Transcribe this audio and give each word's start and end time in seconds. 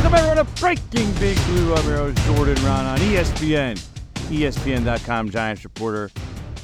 Welcome 0.00 0.14
everyone 0.14 0.46
to 0.46 0.60
Breaking 0.62 1.12
Big 1.20 1.36
Blue. 1.44 1.74
I'm 1.74 1.86
your 1.86 1.98
host 1.98 2.16
Jordan 2.24 2.54
Raanan 2.56 2.94
on 2.94 2.98
ESPN, 3.00 3.78
ESPN.com 4.30 5.28
Giants 5.28 5.62
reporter, 5.62 6.10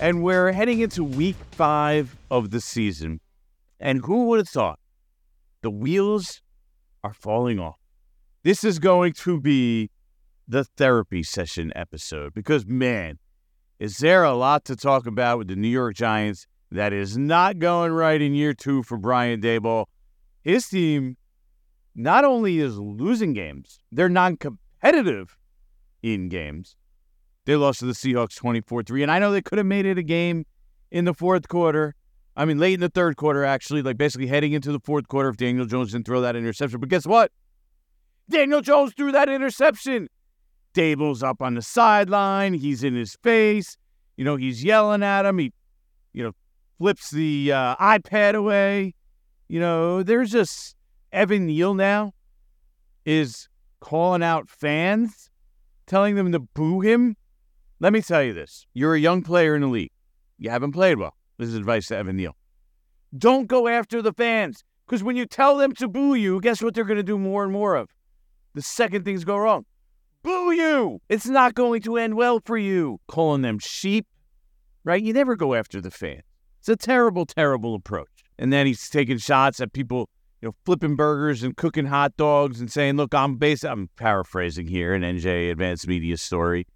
and 0.00 0.22
we're 0.22 0.52
heading 0.52 0.80
into 0.80 1.04
Week 1.04 1.36
Five 1.50 2.16
of 2.30 2.50
the 2.50 2.62
season. 2.62 3.20
And 3.78 4.02
who 4.06 4.24
would 4.28 4.38
have 4.38 4.48
thought 4.48 4.80
the 5.60 5.68
wheels 5.68 6.40
are 7.04 7.12
falling 7.12 7.58
off? 7.58 7.76
This 8.42 8.64
is 8.64 8.78
going 8.78 9.12
to 9.12 9.38
be 9.38 9.90
the 10.48 10.64
therapy 10.64 11.22
session 11.22 11.74
episode 11.76 12.32
because 12.32 12.64
man, 12.66 13.18
is 13.78 13.98
there 13.98 14.24
a 14.24 14.32
lot 14.32 14.64
to 14.64 14.76
talk 14.76 15.06
about 15.06 15.36
with 15.36 15.48
the 15.48 15.56
New 15.56 15.68
York 15.68 15.94
Giants 15.94 16.46
that 16.70 16.94
is 16.94 17.18
not 17.18 17.58
going 17.58 17.92
right 17.92 18.22
in 18.22 18.34
year 18.34 18.54
two 18.54 18.82
for 18.82 18.96
Brian 18.96 19.42
Daboll. 19.42 19.84
His 20.40 20.66
team 20.68 21.18
not 21.96 22.24
only 22.24 22.58
is 22.58 22.78
losing 22.78 23.32
games, 23.32 23.80
they're 23.90 24.08
non 24.08 24.36
competitive 24.36 25.36
in 26.02 26.28
games. 26.28 26.76
They 27.46 27.56
lost 27.56 27.80
to 27.80 27.86
the 27.86 27.92
Seahawks 27.92 28.36
24 28.36 28.82
3. 28.82 29.02
And 29.02 29.10
I 29.10 29.18
know 29.18 29.32
they 29.32 29.40
could 29.40 29.58
have 29.58 29.66
made 29.66 29.86
it 29.86 29.98
a 29.98 30.02
game 30.02 30.44
in 30.90 31.06
the 31.06 31.14
fourth 31.14 31.48
quarter. 31.48 31.94
I 32.36 32.44
mean, 32.44 32.58
late 32.58 32.74
in 32.74 32.80
the 32.80 32.90
third 32.90 33.16
quarter, 33.16 33.44
actually, 33.44 33.80
like 33.80 33.96
basically 33.96 34.26
heading 34.26 34.52
into 34.52 34.70
the 34.70 34.80
fourth 34.80 35.08
quarter 35.08 35.30
if 35.30 35.38
Daniel 35.38 35.64
Jones 35.64 35.92
didn't 35.92 36.06
throw 36.06 36.20
that 36.20 36.36
interception. 36.36 36.80
But 36.80 36.90
guess 36.90 37.06
what? 37.06 37.32
Daniel 38.28 38.60
Jones 38.60 38.92
threw 38.94 39.10
that 39.12 39.30
interception. 39.30 40.08
Daboll's 40.74 41.22
up 41.22 41.40
on 41.40 41.54
the 41.54 41.62
sideline. 41.62 42.52
He's 42.52 42.84
in 42.84 42.94
his 42.94 43.16
face. 43.22 43.78
You 44.18 44.24
know, 44.24 44.36
he's 44.36 44.62
yelling 44.62 45.02
at 45.02 45.24
him. 45.24 45.38
He, 45.38 45.52
you 46.12 46.24
know, 46.24 46.32
flips 46.78 47.10
the 47.10 47.52
uh, 47.52 47.76
iPad 47.76 48.34
away. 48.34 48.94
You 49.48 49.60
know, 49.60 50.02
there's 50.02 50.30
just 50.30 50.75
Evan 51.12 51.46
Neal 51.46 51.74
now 51.74 52.12
is 53.04 53.48
calling 53.80 54.22
out 54.22 54.48
fans, 54.48 55.30
telling 55.86 56.14
them 56.14 56.32
to 56.32 56.40
boo 56.40 56.80
him. 56.80 57.16
Let 57.80 57.92
me 57.92 58.02
tell 58.02 58.22
you 58.22 58.32
this 58.32 58.66
you're 58.74 58.94
a 58.94 59.00
young 59.00 59.22
player 59.22 59.54
in 59.54 59.62
the 59.62 59.68
league. 59.68 59.92
You 60.38 60.50
haven't 60.50 60.72
played 60.72 60.98
well. 60.98 61.14
This 61.38 61.48
is 61.48 61.54
advice 61.54 61.88
to 61.88 61.96
Evan 61.96 62.16
Neal. 62.16 62.36
Don't 63.16 63.46
go 63.46 63.68
after 63.68 64.02
the 64.02 64.12
fans 64.12 64.64
because 64.86 65.02
when 65.02 65.16
you 65.16 65.26
tell 65.26 65.56
them 65.56 65.72
to 65.74 65.88
boo 65.88 66.14
you, 66.14 66.40
guess 66.40 66.62
what 66.62 66.74
they're 66.74 66.84
going 66.84 66.96
to 66.96 67.02
do 67.02 67.18
more 67.18 67.44
and 67.44 67.52
more 67.52 67.76
of? 67.76 67.88
The 68.54 68.62
second 68.62 69.04
things 69.04 69.24
go 69.24 69.36
wrong, 69.36 69.66
boo 70.22 70.52
you. 70.52 71.00
It's 71.08 71.26
not 71.26 71.54
going 71.54 71.82
to 71.82 71.96
end 71.96 72.14
well 72.14 72.40
for 72.44 72.56
you. 72.56 72.98
Calling 73.06 73.42
them 73.42 73.58
sheep, 73.58 74.06
right? 74.84 75.02
You 75.02 75.12
never 75.12 75.36
go 75.36 75.54
after 75.54 75.80
the 75.80 75.90
fans. 75.90 76.22
It's 76.60 76.68
a 76.68 76.76
terrible, 76.76 77.26
terrible 77.26 77.74
approach. 77.74 78.08
And 78.38 78.52
then 78.52 78.66
he's 78.66 78.88
taking 78.88 79.18
shots 79.18 79.60
at 79.60 79.72
people, 79.72 80.08
know, 80.46 80.54
flipping 80.64 80.96
burgers 80.96 81.42
and 81.42 81.56
cooking 81.56 81.86
hot 81.86 82.16
dogs 82.16 82.60
and 82.60 82.70
saying, 82.70 82.96
"Look, 82.96 83.14
I'm 83.14 83.36
based." 83.36 83.64
I'm 83.64 83.90
paraphrasing 83.96 84.66
here 84.66 84.94
an 84.94 85.02
NJ 85.02 85.50
Advanced 85.50 85.86
Media 85.86 86.16
story. 86.16 86.66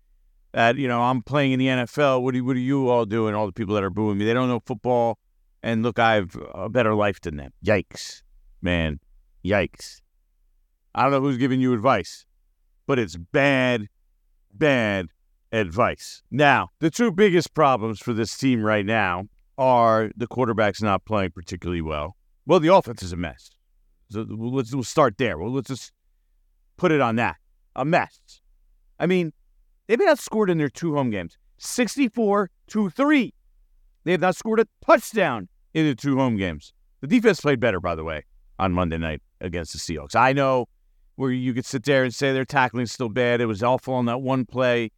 That 0.52 0.76
you 0.76 0.88
know, 0.88 1.02
I'm 1.02 1.22
playing 1.22 1.52
in 1.52 1.58
the 1.58 1.66
NFL. 1.66 2.22
What 2.22 2.34
are, 2.34 2.44
what 2.44 2.56
are 2.56 2.60
you 2.60 2.88
all 2.88 3.04
doing? 3.04 3.34
All 3.34 3.46
the 3.46 3.52
people 3.52 3.74
that 3.74 3.84
are 3.84 3.90
booing 3.90 4.18
me, 4.18 4.24
they 4.24 4.34
don't 4.34 4.48
know 4.48 4.60
football. 4.64 5.18
And 5.62 5.82
look, 5.82 5.98
I 5.98 6.14
have 6.14 6.36
a 6.54 6.68
better 6.68 6.94
life 6.94 7.20
than 7.20 7.36
them. 7.36 7.52
Yikes, 7.64 8.22
man, 8.62 8.98
yikes. 9.44 10.00
I 10.94 11.02
don't 11.02 11.12
know 11.12 11.20
who's 11.20 11.36
giving 11.36 11.60
you 11.60 11.72
advice, 11.72 12.26
but 12.86 12.98
it's 12.98 13.16
bad, 13.16 13.88
bad 14.52 15.08
advice. 15.52 16.22
Now, 16.30 16.70
the 16.80 16.90
two 16.90 17.12
biggest 17.12 17.54
problems 17.54 18.00
for 18.00 18.12
this 18.12 18.36
team 18.36 18.62
right 18.62 18.86
now 18.86 19.26
are 19.58 20.10
the 20.16 20.26
quarterback's 20.26 20.82
not 20.82 21.04
playing 21.04 21.32
particularly 21.32 21.82
well. 21.82 22.16
Well, 22.46 22.60
the 22.60 22.74
offense 22.74 23.02
is 23.02 23.12
a 23.12 23.16
mess. 23.16 23.50
So 24.10 24.26
let's 24.28 24.74
we'll 24.74 24.82
start 24.84 25.18
there. 25.18 25.38
Well, 25.38 25.52
let's 25.52 25.68
just 25.68 25.92
put 26.76 26.92
it 26.92 27.00
on 27.00 27.16
that. 27.16 27.36
A 27.76 27.84
mess. 27.84 28.40
I 28.98 29.06
mean, 29.06 29.32
they've 29.86 29.98
been 29.98 30.08
outscored 30.08 30.50
in 30.50 30.58
their 30.58 30.68
two 30.68 30.94
home 30.94 31.10
games 31.10 31.38
64 31.58 32.50
to 32.68 32.90
3. 32.90 33.34
They 34.04 34.12
have 34.12 34.20
not 34.20 34.36
scored 34.36 34.60
a 34.60 34.66
touchdown 34.84 35.48
in 35.74 35.86
the 35.86 35.94
two 35.94 36.16
home 36.16 36.36
games. 36.36 36.72
The 37.00 37.06
defense 37.06 37.40
played 37.40 37.60
better, 37.60 37.80
by 37.80 37.94
the 37.94 38.04
way, 38.04 38.24
on 38.58 38.72
Monday 38.72 38.98
night 38.98 39.22
against 39.40 39.72
the 39.72 39.78
Seahawks. 39.78 40.16
I 40.16 40.32
know 40.32 40.66
where 41.16 41.30
you 41.30 41.54
could 41.54 41.66
sit 41.66 41.84
there 41.84 42.04
and 42.04 42.14
say 42.14 42.32
their 42.32 42.44
tackling 42.44 42.84
is 42.84 42.92
still 42.92 43.08
bad. 43.08 43.40
It 43.40 43.46
was 43.46 43.62
awful 43.62 43.94
on 43.94 44.06
that 44.06 44.22
one 44.22 44.46
play 44.46 44.90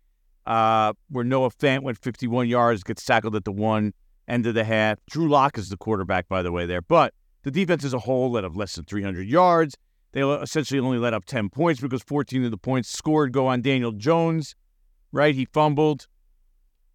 uh, 0.46 0.92
where 1.08 1.24
Noah 1.24 1.50
Fant 1.50 1.82
went 1.82 1.98
51 1.98 2.48
yards, 2.48 2.82
gets 2.82 3.04
tackled 3.04 3.34
at 3.36 3.44
the 3.44 3.52
one 3.52 3.92
end 4.28 4.46
of 4.46 4.54
the 4.54 4.64
half. 4.64 4.98
Drew 5.10 5.28
Lock 5.28 5.58
is 5.58 5.68
the 5.68 5.76
quarterback, 5.76 6.28
by 6.28 6.42
the 6.42 6.52
way, 6.52 6.66
there. 6.66 6.82
But 6.82 7.14
the 7.42 7.50
defense 7.50 7.84
as 7.84 7.94
a 7.94 7.98
whole 8.00 8.30
let 8.30 8.44
up 8.44 8.56
less 8.56 8.74
than 8.76 8.84
300 8.84 9.26
yards. 9.26 9.76
They 10.12 10.22
essentially 10.22 10.78
only 10.78 10.98
let 10.98 11.14
up 11.14 11.24
10 11.24 11.48
points 11.48 11.80
because 11.80 12.02
14 12.02 12.44
of 12.44 12.50
the 12.50 12.58
points 12.58 12.88
scored 12.88 13.32
go 13.32 13.46
on 13.46 13.62
Daniel 13.62 13.92
Jones, 13.92 14.54
right? 15.10 15.34
He 15.34 15.46
fumbled, 15.46 16.06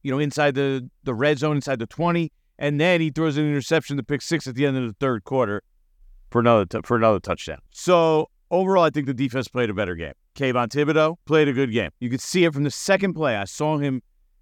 you 0.04 0.12
know, 0.12 0.20
inside 0.20 0.54
the, 0.56 0.90
the 1.04 1.16
red 1.16 1.40
zone, 1.40 1.56
inside 1.56 1.80
the 1.80 1.88
20. 1.88 2.32
And 2.60 2.80
then 2.80 3.02
he 3.02 3.10
throws 3.10 3.38
an 3.38 3.48
interception 3.48 3.98
to 3.98 4.04
pick 4.04 4.22
six 4.22 4.48
at 4.48 4.56
the 4.56 4.66
end 4.66 4.78
of 4.78 4.84
the 4.84 4.96
third 5.00 5.24
quarter 5.24 5.64
for 6.30 6.40
another 6.40 6.66
t- 6.66 6.80
for 6.84 6.98
another 6.98 7.20
touchdown. 7.20 7.60
So 7.72 8.30
overall, 8.52 8.84
I 8.84 8.90
think 8.90 9.06
the 9.06 9.14
defense 9.14 9.48
played 9.48 9.70
a 9.70 9.74
better 9.74 9.96
game. 9.96 10.14
Kayvon 10.36 10.70
Thibodeaux 10.70 11.18
played 11.26 11.48
a 11.48 11.54
good 11.54 11.72
game. 11.72 11.92
You 12.00 12.10
could 12.10 12.22
see 12.22 12.46
it 12.46 12.54
from 12.54 12.64
the 12.64 12.72
second 12.72 13.14
play. 13.14 13.36
I 13.36 13.46
saw 13.46 13.78
him 13.78 14.02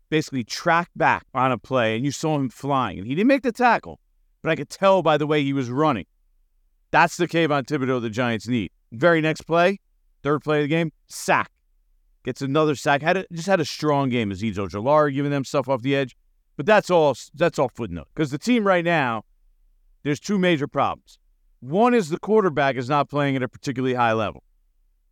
basically 0.10 0.44
track 0.44 0.90
back 0.96 1.26
on 1.34 1.52
a 1.52 1.58
play, 1.58 1.96
and 1.96 2.06
you 2.06 2.12
saw 2.12 2.36
him 2.36 2.50
flying. 2.50 3.00
And 3.00 3.08
he 3.08 3.16
didn't 3.16 3.28
make 3.28 3.44
the 3.44 3.52
tackle, 3.52 4.00
but 4.46 4.52
I 4.52 4.56
could 4.56 4.70
tell 4.70 5.02
by 5.02 5.18
the 5.18 5.26
way 5.26 5.42
he 5.44 5.54
was 5.54 5.72
running. 5.72 6.06
That's 6.92 7.18
the 7.18 7.28
Kayvon 7.28 7.64
Thibodeaux 7.64 8.00
the 8.00 8.12
Giants 8.12 8.48
need. 8.48 8.70
Very 8.92 9.20
next 9.20 9.42
play, 9.42 9.80
third 10.22 10.44
play 10.44 10.60
of 10.60 10.66
the 10.66 10.68
game, 10.68 10.92
sack. 11.08 11.50
Gets 12.24 12.44
another 12.44 12.76
sack. 12.76 13.02
Had 13.02 13.18
a, 13.18 13.26
just 13.34 13.48
had 13.48 13.60
a 13.60 13.66
strong 13.66 14.10
game. 14.10 14.30
Azeez 14.30 14.58
Ojulari 14.58 15.16
giving 15.16 15.32
them 15.32 15.46
stuff 15.46 15.68
off 15.68 15.82
the 15.82 15.96
edge. 15.96 16.16
But 16.58 16.68
that's 16.68 16.92
all 16.92 17.16
that's 17.34 17.58
all 17.58 17.70
footnote. 17.70 18.08
Because 18.14 18.30
the 18.30 18.38
team 18.38 18.68
right 18.68 18.86
now, 18.86 19.24
there's 20.04 20.20
two 20.20 20.38
major 20.38 20.68
problems. 20.68 21.18
One 21.62 21.96
is 21.96 22.10
the 22.10 22.20
quarterback 22.20 22.76
is 22.76 22.88
not 22.88 23.10
playing 23.10 23.36
at 23.36 23.42
a 23.42 23.48
particularly 23.48 23.96
high 23.96 24.14
level. 24.14 24.44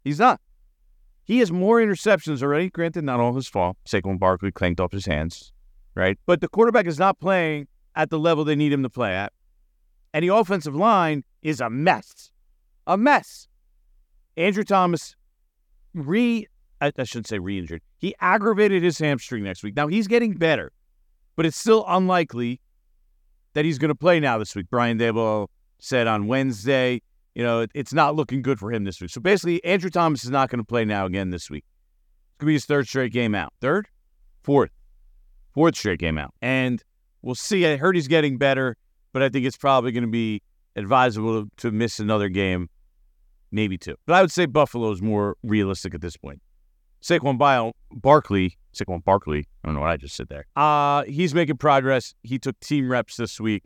He's 0.04 0.20
not. 0.20 0.42
He 1.24 1.40
has 1.40 1.52
more 1.52 1.80
interceptions 1.80 2.44
already. 2.44 2.70
Granted, 2.70 3.04
not 3.04 3.20
all 3.20 3.34
his 3.34 3.48
fault. 3.48 3.78
Saquon 3.88 4.20
Barkley 4.20 4.52
clanked 4.52 4.80
off 4.80 4.92
his 4.92 5.08
hands, 5.08 5.52
right? 5.96 6.20
But 6.28 6.40
the 6.40 6.48
quarterback 6.48 6.86
is 6.86 7.00
not 7.00 7.20
playing 7.20 7.68
at 7.96 8.10
the 8.10 8.20
level 8.20 8.44
they 8.44 8.56
need 8.56 8.74
him 8.74 8.84
to 8.84 8.90
play 8.90 9.14
at. 9.14 9.34
And 10.14 10.24
the 10.24 10.34
offensive 10.36 10.76
line 10.76 11.24
is 11.42 11.60
a 11.62 11.70
mess. 11.70 12.32
A 12.88 12.98
mess. 12.98 13.48
Andrew 14.38 14.64
Thomas 14.64 15.16
re 15.94 16.48
I, 16.82 16.92
I 16.98 17.04
shouldn't 17.06 17.28
say 17.28 17.40
re-injured. 17.40 17.82
He 17.98 18.14
aggravated 18.20 18.84
his 18.84 19.00
hamstring 19.00 19.44
next 19.44 19.64
week. 19.64 19.76
Now 19.76 19.88
he's 19.88 20.08
getting 20.08 20.34
better, 20.34 20.72
but 21.38 21.46
it's 21.46 21.58
still 21.58 21.86
unlikely 21.88 22.60
that 23.54 23.64
he's 23.64 23.78
going 23.78 23.90
to 23.90 23.96
play 23.96 24.20
now 24.20 24.38
this 24.38 24.54
week. 24.54 24.66
Brian 24.70 25.00
Daboll 25.00 25.48
said 25.80 26.08
on 26.08 26.28
Wednesday, 26.28 27.02
you 27.36 27.44
know, 27.44 27.62
it, 27.62 27.72
it's 27.74 27.94
not 27.94 28.16
looking 28.16 28.42
good 28.42 28.60
for 28.60 28.72
him 28.72 28.84
this 28.84 29.00
week. 29.00 29.12
So 29.12 29.22
basically, 29.22 29.64
Andrew 29.64 29.90
Thomas 29.90 30.26
is 30.26 30.30
not 30.30 30.50
going 30.50 30.60
to 30.60 30.66
play 30.66 30.84
now 30.84 31.06
again 31.06 31.30
this 31.30 31.50
week. 31.50 31.64
It's 32.32 32.38
going 32.40 32.48
to 32.48 32.50
be 32.50 32.54
his 32.54 32.66
third 32.66 32.88
straight 32.88 33.14
game 33.14 33.34
out. 33.34 33.54
Third? 33.62 33.88
Fourth. 34.44 34.72
Fourth 35.54 35.78
straight 35.78 36.00
game 36.00 36.18
out. 36.18 36.34
And 36.42 36.84
we'll 37.24 37.36
see. 37.36 37.66
I 37.66 37.78
heard 37.78 37.96
he's 37.96 38.08
getting 38.08 38.38
better, 38.38 38.78
but 39.14 39.24
I 39.24 39.30
think 39.30 39.46
it's 39.46 39.58
probably 39.58 39.92
going 39.92 40.04
to 40.04 40.10
be 40.10 40.42
advisable 40.76 41.46
to 41.58 41.72
miss 41.72 42.00
another 42.00 42.30
game, 42.30 42.70
maybe 43.52 43.78
two. 43.78 43.96
But 44.06 44.14
I 44.14 44.22
would 44.22 44.32
say 44.32 44.46
Buffalo 44.46 44.92
is 44.92 45.02
more 45.02 45.38
realistic 45.42 45.96
at 45.96 46.02
this 46.02 46.18
point. 46.18 46.42
Saquon 47.02 47.38
Bio, 47.38 47.74
Barkley, 47.92 48.58
Saquon 48.74 49.04
Barkley, 49.04 49.48
I 49.64 49.68
don't 49.68 49.76
know 49.76 49.82
what 49.82 49.90
I 49.90 49.98
just 49.98 50.16
said 50.16 50.30
there. 50.30 50.46
Uh, 50.56 51.04
he's 51.04 51.34
making 51.34 51.58
progress. 51.58 52.14
He 52.24 52.40
took 52.40 52.60
team 52.60 52.90
reps 52.90 53.18
this 53.18 53.40
week. 53.40 53.64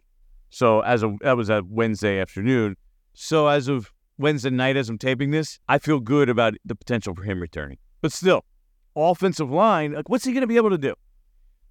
So 0.49 0.81
as 0.81 1.03
of 1.03 1.19
that 1.19 1.37
was 1.37 1.49
a 1.49 1.61
Wednesday 1.67 2.19
afternoon. 2.19 2.75
So 3.13 3.47
as 3.47 3.67
of 3.67 3.91
Wednesday 4.17 4.49
night, 4.49 4.75
as 4.75 4.89
I'm 4.89 4.97
taping 4.97 5.31
this, 5.31 5.59
I 5.67 5.77
feel 5.77 5.99
good 5.99 6.29
about 6.29 6.55
the 6.65 6.75
potential 6.75 7.13
for 7.13 7.23
him 7.23 7.39
returning. 7.39 7.77
But 8.01 8.11
still, 8.11 8.43
offensive 8.95 9.51
line, 9.51 9.93
like 9.93 10.09
what's 10.09 10.25
he 10.25 10.31
going 10.33 10.41
to 10.41 10.47
be 10.47 10.57
able 10.57 10.71
to 10.71 10.77
do? 10.77 10.95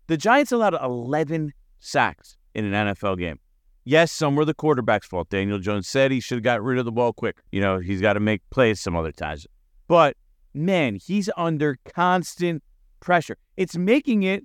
The 0.06 0.16
Giants 0.16 0.52
allowed 0.52 0.74
11 0.80 1.52
sacks 1.78 2.36
in 2.54 2.72
an 2.72 2.94
NFL 2.94 3.18
game. 3.18 3.38
Yes, 3.84 4.10
some 4.10 4.34
were 4.34 4.44
the 4.44 4.54
quarterback's 4.54 5.06
fault. 5.06 5.28
Daniel 5.30 5.58
Jones 5.58 5.86
said 5.88 6.10
he 6.10 6.18
should 6.18 6.36
have 6.36 6.42
got 6.42 6.62
rid 6.62 6.78
of 6.78 6.84
the 6.84 6.92
ball 6.92 7.12
quick. 7.12 7.36
You 7.52 7.60
know, 7.60 7.78
he's 7.78 8.00
got 8.00 8.14
to 8.14 8.20
make 8.20 8.42
plays 8.50 8.80
some 8.80 8.96
other 8.96 9.12
times. 9.12 9.46
But 9.86 10.16
man, 10.54 10.96
he's 10.96 11.30
under 11.36 11.78
constant 11.94 12.64
pressure. 13.00 13.36
It's 13.56 13.76
making 13.76 14.24
it 14.24 14.44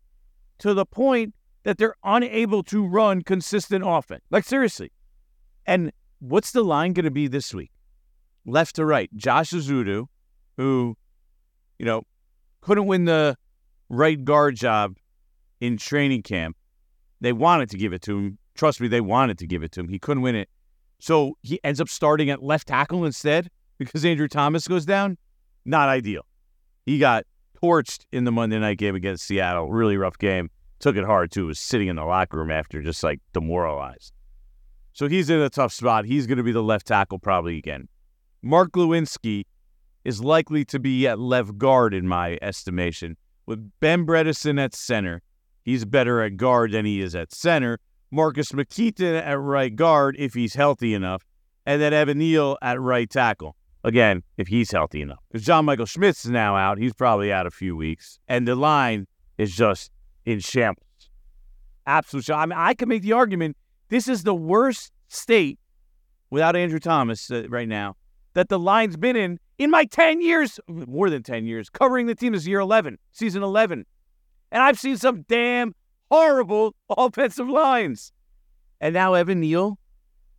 to 0.60 0.75
the 0.75 0.86
point 0.86 1.33
that 1.63 1.78
they're 1.78 1.95
unable 2.04 2.63
to 2.63 2.86
run 2.86 3.22
consistent 3.22 3.83
offense. 3.86 4.24
Like, 4.30 4.45
seriously. 4.45 4.92
And 5.66 5.92
what's 6.19 6.51
the 6.51 6.63
line 6.63 6.94
going 6.94 7.06
to 7.06 7.12
be 7.12 7.28
this 7.28 7.54
week? 7.54 7.72
Left 8.45 8.75
to 8.75 8.86
right. 8.86 9.10
Josh 9.16 9.51
Ezeudu, 9.51 10.06
who, 10.57 10.95
you 11.80 11.86
know, 11.86 12.04
couldn't 12.62 12.86
win 12.86 13.06
the 13.06 13.38
right 13.89 14.24
guard 14.24 14.56
job 14.56 14.98
in 15.60 15.78
training 15.78 16.24
camp. 16.24 16.56
They 17.21 17.33
wanted 17.33 17.69
to 17.69 17.77
give 17.77 17.94
it 17.94 18.01
to 18.03 18.18
him. 18.18 18.38
Trust 18.56 18.81
me, 18.81 18.88
they 18.88 19.01
wanted 19.01 19.38
to 19.38 19.47
give 19.47 19.63
it 19.63 19.71
to 19.73 19.79
him. 19.79 19.88
He 19.88 20.00
couldn't 20.00 20.23
win 20.23 20.35
it. 20.35 20.50
So 21.00 21.38
he 21.41 21.59
ends 21.63 21.79
up 21.79 21.88
starting 21.89 22.29
at 22.29 22.44
left 22.44 22.68
tackle 22.68 23.06
instead. 23.06 23.50
because 23.77 24.06
Andrew 24.06 24.27
Thomas 24.27 24.68
goes 24.68 24.85
down, 24.85 25.18
not 25.65 25.89
ideal. 25.89 26.23
He 26.85 27.00
got 27.00 27.25
torched 27.62 28.06
in 28.12 28.25
the 28.25 28.31
Monday 28.31 28.59
night 28.59 28.77
game 28.77 28.95
against 28.95 29.25
Seattle. 29.25 29.71
Really 29.71 29.97
rough 29.97 30.18
game. 30.18 30.50
Took 30.79 30.95
it 30.95 31.03
hard 31.03 31.31
too. 31.31 31.47
Was 31.47 31.59
sitting 31.59 31.88
in 31.88 31.95
the 31.95 32.03
locker 32.03 32.38
room 32.38 32.51
after, 32.51 32.81
just 32.81 33.03
like 33.03 33.19
demoralized. 33.33 34.13
So 34.94 35.07
he's 35.07 35.29
in 35.29 35.39
a 35.39 35.50
tough 35.50 35.73
spot. 35.73 36.06
He's 36.06 36.27
going 36.27 36.38
to 36.38 36.44
be 36.44 36.51
the 36.51 36.63
left 36.63 36.88
tackle 36.88 37.18
probably 37.18 37.57
again. 37.57 37.88
Mark 38.41 38.71
Glowinski 38.71 39.45
is 40.03 40.23
likely 40.23 40.65
to 40.65 40.79
be 40.79 41.07
at 41.07 41.19
left 41.19 41.57
guard 41.57 41.94
in 41.94 42.07
my 42.07 42.38
estimation, 42.41 43.15
with 43.45 43.71
Ben 43.79 44.06
Bredeson 44.06 44.59
at 44.59 44.75
center. 44.75 45.21
He's 45.63 45.86
better 45.86 46.22
at 46.22 46.38
guard 46.38 46.72
than 46.72 46.86
he 46.86 47.02
is 47.02 47.16
at 47.16 47.34
center. 47.34 47.80
Marcus 48.12 48.52
McKethan 48.52 49.22
at 49.22 49.40
right 49.40 49.74
guard 49.75 50.16
if 50.19 50.34
he's 50.34 50.54
healthy 50.54 50.94
enough, 50.94 51.24
and 51.66 51.81
then 51.81 51.94
Evan 51.94 52.18
Neal 52.18 52.58
at 52.62 52.80
right 52.81 53.10
tackle. 53.10 53.56
Again, 53.84 54.22
if 54.38 54.48
he's 54.48 54.72
healthy 54.72 55.02
enough. 55.02 55.19
Because 55.31 55.46
John 55.46 55.66
Michael 55.66 55.86
Schmitz 55.86 56.25
is 56.25 56.31
now 56.31 56.56
out. 56.56 56.78
He's 56.78 56.94
probably 56.94 57.31
out 57.31 57.48
a 57.48 57.52
few 57.52 57.75
weeks. 57.75 58.19
And 58.28 58.48
the 58.48 58.56
line 58.56 59.08
is 59.38 59.56
just 59.56 59.92
in 60.25 60.40
shambles. 60.40 60.86
Absolute 61.88 62.30
I 62.30 62.46
mean, 62.46 62.60
I 62.60 62.75
can 62.75 62.90
make 62.90 63.02
the 63.02 63.14
argument 63.14 63.57
this 63.90 64.07
is 64.07 64.24
the 64.24 64.36
worst 64.36 64.92
state 65.07 65.60
without 66.30 66.56
Andrew 66.56 66.80
Thomas 66.80 67.31
uh, 67.31 67.46
right 67.50 67.68
now 67.68 67.96
that 68.34 68.50
the 68.50 68.60
line's 68.60 68.98
been 68.98 69.16
in 69.16 69.40
in 69.57 69.69
my 69.69 69.86
10 69.86 70.22
years, 70.22 70.60
more 70.68 71.10
than 71.10 71.24
10 71.24 71.46
years, 71.46 71.69
covering 71.69 72.07
the 72.07 72.16
team 72.16 72.34
is 72.34 72.48
year 72.48 72.60
11, 72.60 72.98
season 73.12 73.44
11. 73.44 73.86
And 74.51 74.62
I've 74.62 74.80
seen 74.80 74.98
some 74.98 75.24
damn 75.27 75.74
horrible 76.09 76.75
offensive 76.89 77.50
lines. 77.50 78.12
And 78.80 78.94
now 78.94 79.13
Evan 79.13 79.39
Neal 79.39 79.77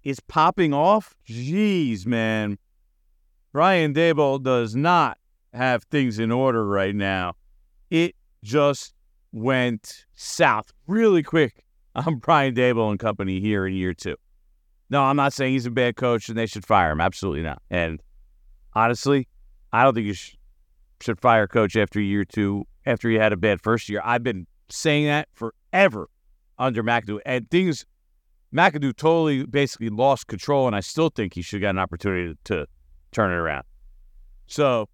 is 0.04 0.20
popping 0.20 0.74
off. 0.74 1.14
Jeez, 1.28 2.06
man. 2.06 2.58
Brian 3.52 3.94
Daboll 3.94 4.42
does 4.42 4.74
not 4.74 5.18
have 5.52 5.84
things 5.84 6.18
in 6.18 6.32
order 6.32 6.66
right 6.66 6.94
now. 6.94 7.34
It 7.90 8.14
just 8.42 8.94
went 9.32 10.06
south 10.14 10.72
really 10.86 11.22
quick 11.22 11.64
on 11.94 12.16
Brian 12.20 12.54
Daboll 12.54 12.90
and 12.90 12.98
company 12.98 13.40
here 13.40 13.66
in 13.66 13.74
year 13.74 13.94
two. 13.94 14.16
No, 14.90 15.02
I'm 15.02 15.16
not 15.16 15.32
saying 15.32 15.52
he's 15.52 15.66
a 15.66 15.70
bad 15.70 15.96
coach 15.96 16.28
and 16.28 16.36
they 16.36 16.46
should 16.46 16.66
fire 16.66 16.90
him. 16.90 17.00
Absolutely 17.00 17.42
not. 17.42 17.62
And 17.70 18.02
honestly, 18.74 19.28
I 19.72 19.84
don't 19.84 19.94
think 19.94 20.06
you 20.06 20.14
sh- 20.14 20.36
should 21.02 21.20
fire 21.20 21.46
coach 21.46 21.76
after 21.76 22.00
year 22.00 22.24
two, 22.24 22.66
after 22.86 23.08
he 23.10 23.16
had 23.16 23.32
a 23.32 23.36
bad 23.36 23.60
first 23.60 23.88
year. 23.88 24.00
I've 24.04 24.22
been 24.22 24.46
saying 24.68 25.06
that 25.06 25.28
forever 25.34 26.08
under 26.58 26.82
McAdoo. 26.82 27.20
And 27.26 27.50
things, 27.50 27.84
McAdoo 28.54 28.96
totally 28.96 29.44
basically 29.44 29.90
lost 29.90 30.26
control, 30.26 30.66
and 30.66 30.76
I 30.76 30.80
still 30.80 31.10
think 31.10 31.34
he 31.34 31.42
should 31.42 31.60
get 31.60 31.70
an 31.70 31.78
opportunity 31.78 32.34
to, 32.44 32.54
to 32.54 32.66
turn 33.10 33.30
it 33.30 33.36
around. 33.36 33.64
So 34.46 34.88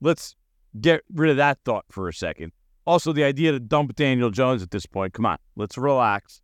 let's 0.00 0.34
get 0.80 1.02
rid 1.12 1.30
of 1.30 1.36
that 1.38 1.58
thought 1.64 1.84
for 1.90 2.08
a 2.08 2.12
second. 2.12 2.52
Also, 2.86 3.12
the 3.12 3.24
idea 3.24 3.52
to 3.52 3.60
dump 3.60 3.94
Daniel 3.96 4.30
Jones 4.30 4.62
at 4.62 4.70
this 4.70 4.86
point, 4.86 5.12
come 5.12 5.26
on, 5.26 5.38
let's 5.56 5.76
relax. 5.76 6.40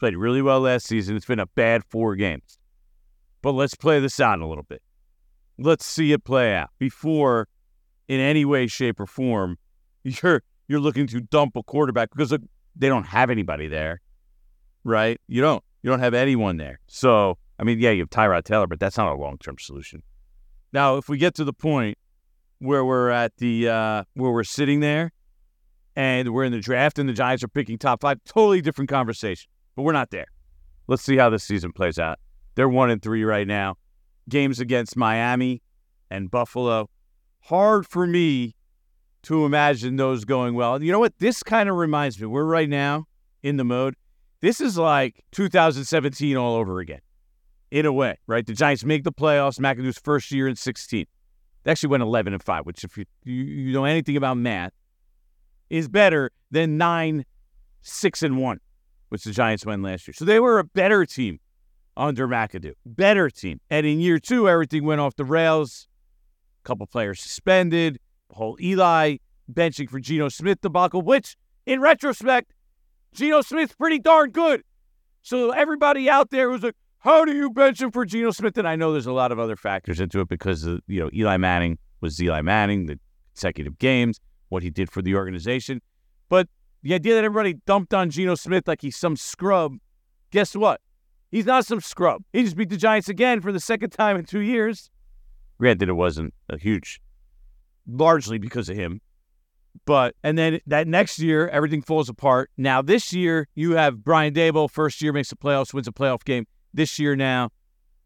Played 0.00 0.16
really 0.16 0.42
well 0.42 0.60
last 0.60 0.86
season. 0.86 1.16
It's 1.16 1.26
been 1.26 1.38
a 1.38 1.46
bad 1.46 1.84
four 1.84 2.16
games. 2.16 2.58
But 3.42 3.52
let's 3.52 3.74
play 3.74 4.00
this 4.00 4.18
out 4.20 4.40
a 4.40 4.46
little 4.46 4.64
bit. 4.64 4.82
Let's 5.58 5.84
see 5.84 6.12
it 6.12 6.24
play 6.24 6.54
out 6.54 6.70
before, 6.78 7.48
in 8.08 8.20
any 8.20 8.44
way, 8.44 8.66
shape, 8.66 9.00
or 9.00 9.06
form, 9.06 9.58
you're 10.04 10.42
you're 10.68 10.80
looking 10.80 11.06
to 11.08 11.20
dump 11.20 11.56
a 11.56 11.62
quarterback 11.62 12.10
because 12.10 12.30
they 12.76 12.88
don't 12.88 13.06
have 13.06 13.30
anybody 13.30 13.68
there, 13.68 14.00
right? 14.84 15.20
You 15.28 15.40
don't. 15.40 15.62
You 15.82 15.90
don't 15.90 16.00
have 16.00 16.14
anyone 16.14 16.58
there. 16.58 16.78
So, 16.86 17.38
I 17.58 17.64
mean, 17.64 17.80
yeah, 17.80 17.90
you 17.90 18.02
have 18.02 18.10
Tyrod 18.10 18.44
Taylor, 18.44 18.68
but 18.68 18.78
that's 18.78 18.96
not 18.96 19.12
a 19.12 19.16
long 19.16 19.36
term 19.38 19.56
solution. 19.58 20.02
Now, 20.72 20.96
if 20.96 21.08
we 21.08 21.18
get 21.18 21.34
to 21.34 21.44
the 21.44 21.52
point 21.52 21.98
where 22.60 22.84
we're 22.84 23.10
at 23.10 23.36
the 23.38 23.68
uh, 23.68 24.04
where 24.14 24.30
we're 24.30 24.44
sitting 24.44 24.80
there 24.80 25.12
and 25.96 26.32
we're 26.32 26.44
in 26.44 26.52
the 26.52 26.60
draft 26.60 26.98
and 26.98 27.08
the 27.08 27.12
Giants 27.12 27.42
are 27.42 27.48
picking 27.48 27.78
top 27.78 28.00
five, 28.00 28.18
totally 28.24 28.62
different 28.62 28.88
conversation. 28.88 29.50
But 29.74 29.82
we're 29.82 29.92
not 29.92 30.10
there. 30.10 30.26
Let's 30.86 31.02
see 31.02 31.16
how 31.16 31.30
this 31.30 31.44
season 31.44 31.72
plays 31.72 31.98
out. 31.98 32.18
They're 32.54 32.68
one 32.68 32.90
and 32.90 33.02
three 33.02 33.24
right 33.24 33.46
now. 33.46 33.76
Games 34.28 34.60
against 34.60 34.96
Miami 34.96 35.62
and 36.10 36.30
Buffalo. 36.30 36.88
Hard 37.42 37.86
for 37.86 38.06
me 38.06 38.54
to 39.24 39.44
imagine 39.44 39.96
those 39.96 40.24
going 40.24 40.54
well. 40.54 40.76
And 40.76 40.84
you 40.84 40.92
know 40.92 40.98
what? 40.98 41.18
This 41.18 41.42
kind 41.42 41.68
of 41.68 41.76
reminds 41.76 42.20
me. 42.20 42.26
We're 42.26 42.44
right 42.44 42.68
now 42.68 43.06
in 43.42 43.56
the 43.56 43.64
mode. 43.64 43.94
This 44.40 44.60
is 44.60 44.76
like 44.76 45.24
2017 45.32 46.36
all 46.36 46.56
over 46.56 46.80
again, 46.80 47.00
in 47.70 47.86
a 47.86 47.92
way, 47.92 48.18
right? 48.26 48.44
The 48.44 48.54
Giants 48.54 48.84
make 48.84 49.04
the 49.04 49.12
playoffs. 49.12 49.58
McAdoo's 49.60 49.98
first 49.98 50.32
year 50.32 50.48
in 50.48 50.56
16. 50.56 51.06
They 51.64 51.70
actually 51.70 51.90
went 51.90 52.02
11 52.02 52.32
and 52.32 52.42
five, 52.42 52.66
which, 52.66 52.82
if 52.82 52.96
you, 52.96 53.04
you, 53.24 53.34
you 53.34 53.72
know 53.72 53.84
anything 53.84 54.16
about 54.16 54.36
math, 54.36 54.72
is 55.70 55.88
better 55.88 56.32
than 56.50 56.76
nine, 56.76 57.24
six 57.82 58.22
and 58.22 58.38
one, 58.38 58.58
which 59.10 59.22
the 59.24 59.30
Giants 59.30 59.64
went 59.64 59.82
last 59.82 60.08
year. 60.08 60.14
So 60.14 60.24
they 60.24 60.40
were 60.40 60.58
a 60.58 60.64
better 60.64 61.06
team 61.06 61.38
under 61.96 62.26
McAdoo, 62.26 62.72
better 62.84 63.30
team. 63.30 63.60
And 63.70 63.86
in 63.86 64.00
year 64.00 64.18
two, 64.18 64.48
everything 64.48 64.84
went 64.84 65.00
off 65.00 65.14
the 65.16 65.24
rails. 65.24 65.86
Couple 66.64 66.86
players 66.86 67.20
suspended 67.20 67.98
whole 68.30 68.56
Eli 68.60 69.16
benching 69.52 69.88
for 69.88 70.00
Geno 70.00 70.28
Smith 70.28 70.60
debacle, 70.60 71.02
which 71.02 71.36
in 71.66 71.80
retrospect, 71.80 72.52
Geno 73.14 73.42
Smith's 73.42 73.74
pretty 73.74 73.98
darn 73.98 74.30
good. 74.30 74.62
So 75.22 75.50
everybody 75.50 76.08
out 76.08 76.30
there 76.30 76.48
was 76.48 76.62
like, 76.62 76.76
how 76.98 77.24
do 77.24 77.34
you 77.34 77.50
bench 77.50 77.80
him 77.80 77.90
for 77.90 78.04
Geno 78.04 78.30
Smith? 78.30 78.56
And 78.56 78.66
I 78.66 78.76
know 78.76 78.92
there's 78.92 79.06
a 79.06 79.12
lot 79.12 79.32
of 79.32 79.38
other 79.38 79.56
factors 79.56 80.00
into 80.00 80.20
it 80.20 80.28
because 80.28 80.64
you 80.64 81.00
know 81.00 81.10
Eli 81.12 81.36
Manning 81.36 81.78
was 82.00 82.20
Eli 82.22 82.42
Manning, 82.42 82.86
the 82.86 82.98
consecutive 83.34 83.78
games, 83.78 84.20
what 84.48 84.62
he 84.62 84.70
did 84.70 84.90
for 84.90 85.02
the 85.02 85.14
organization. 85.14 85.80
But 86.28 86.48
the 86.82 86.94
idea 86.94 87.14
that 87.14 87.24
everybody 87.24 87.54
dumped 87.66 87.94
on 87.94 88.10
Geno 88.10 88.34
Smith 88.34 88.66
like 88.66 88.80
he's 88.80 88.96
some 88.96 89.16
scrub, 89.16 89.76
guess 90.30 90.54
what? 90.54 90.80
He's 91.30 91.46
not 91.46 91.66
some 91.66 91.80
scrub. 91.80 92.22
He 92.32 92.42
just 92.42 92.56
beat 92.56 92.68
the 92.68 92.76
Giants 92.76 93.08
again 93.08 93.40
for 93.40 93.52
the 93.52 93.60
second 93.60 93.90
time 93.90 94.16
in 94.16 94.24
two 94.24 94.40
years. 94.40 94.90
Granted, 95.62 95.88
it 95.88 95.92
wasn't 95.92 96.34
a 96.48 96.58
huge 96.58 97.00
largely 97.86 98.36
because 98.36 98.68
of 98.68 98.76
him. 98.76 99.00
But 99.84 100.16
and 100.24 100.36
then 100.36 100.58
that 100.66 100.88
next 100.88 101.20
year 101.20 101.46
everything 101.50 101.82
falls 101.82 102.08
apart. 102.08 102.50
Now 102.56 102.82
this 102.82 103.12
year 103.12 103.46
you 103.54 103.76
have 103.76 104.02
Brian 104.02 104.34
Daboll. 104.34 104.68
first 104.68 105.00
year 105.00 105.12
makes 105.12 105.30
the 105.30 105.36
playoffs, 105.36 105.72
wins 105.72 105.86
a 105.86 105.92
playoff 105.92 106.24
game. 106.24 106.48
This 106.74 106.98
year 106.98 107.14
now, 107.14 107.50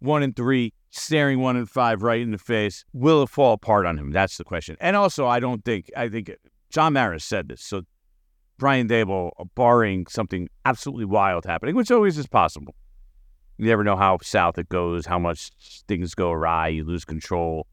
one 0.01 0.23
and 0.23 0.37
three, 0.37 0.75
staring 0.91 1.41
one 1.41 1.57
and 1.57 1.67
five 1.67 2.03
right 2.03 2.21
in 2.21 2.31
the 2.31 2.37
face. 2.37 2.85
Will 2.93 3.23
it 3.23 3.31
fall 3.31 3.55
apart 3.55 3.87
on 3.87 3.97
him? 3.97 4.11
That's 4.11 4.37
the 4.37 4.45
question. 4.45 4.77
And 4.79 4.95
also, 4.95 5.27
I 5.27 5.41
don't 5.41 5.65
think 5.65 5.91
I 5.97 6.11
think 6.11 6.31
John 6.69 6.93
Mara 6.93 7.19
said 7.19 7.49
this. 7.49 7.63
So 7.63 7.85
Brian 8.59 8.87
Daboll, 8.87 9.31
barring 9.55 10.09
something 10.09 10.51
absolutely 10.67 11.07
wild 11.07 11.47
happening, 11.47 11.75
which 11.75 11.91
always 11.91 12.19
is 12.19 12.27
possible. 12.27 12.75
You 13.59 13.67
never 13.67 13.85
know 13.85 13.97
how 13.97 14.19
south 14.23 14.59
it 14.59 14.69
goes, 14.69 15.07
how 15.07 15.19
much 15.19 15.51
things 15.89 16.15
go 16.15 16.31
awry, 16.31 16.69
you 16.69 16.85
lose 16.85 17.05
control. 17.05 17.67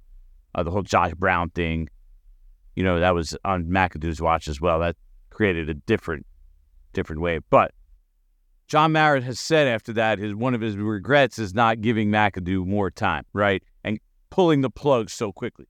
Uh, 0.55 0.63
the 0.63 0.71
whole 0.71 0.83
Josh 0.83 1.13
Brown 1.15 1.49
thing, 1.49 1.89
you 2.75 2.83
know, 2.83 2.99
that 2.99 3.13
was 3.13 3.35
on 3.43 3.65
McAdoo's 3.65 4.21
watch 4.21 4.47
as 4.47 4.61
well. 4.61 4.79
That 4.79 4.95
created 5.29 5.69
a 5.69 5.73
different, 5.73 6.25
different 6.93 7.21
way. 7.21 7.39
But 7.49 7.73
John 8.67 8.93
Mara 8.93 9.21
has 9.21 9.39
said 9.39 9.67
after 9.67 9.93
that, 9.93 10.19
his 10.19 10.33
one 10.33 10.53
of 10.53 10.61
his 10.61 10.77
regrets 10.77 11.37
is 11.37 11.53
not 11.53 11.81
giving 11.81 12.09
McAdoo 12.09 12.65
more 12.65 12.89
time, 12.89 13.25
right, 13.33 13.63
and 13.83 13.99
pulling 14.29 14.61
the 14.61 14.69
plug 14.69 15.09
so 15.09 15.31
quickly. 15.31 15.65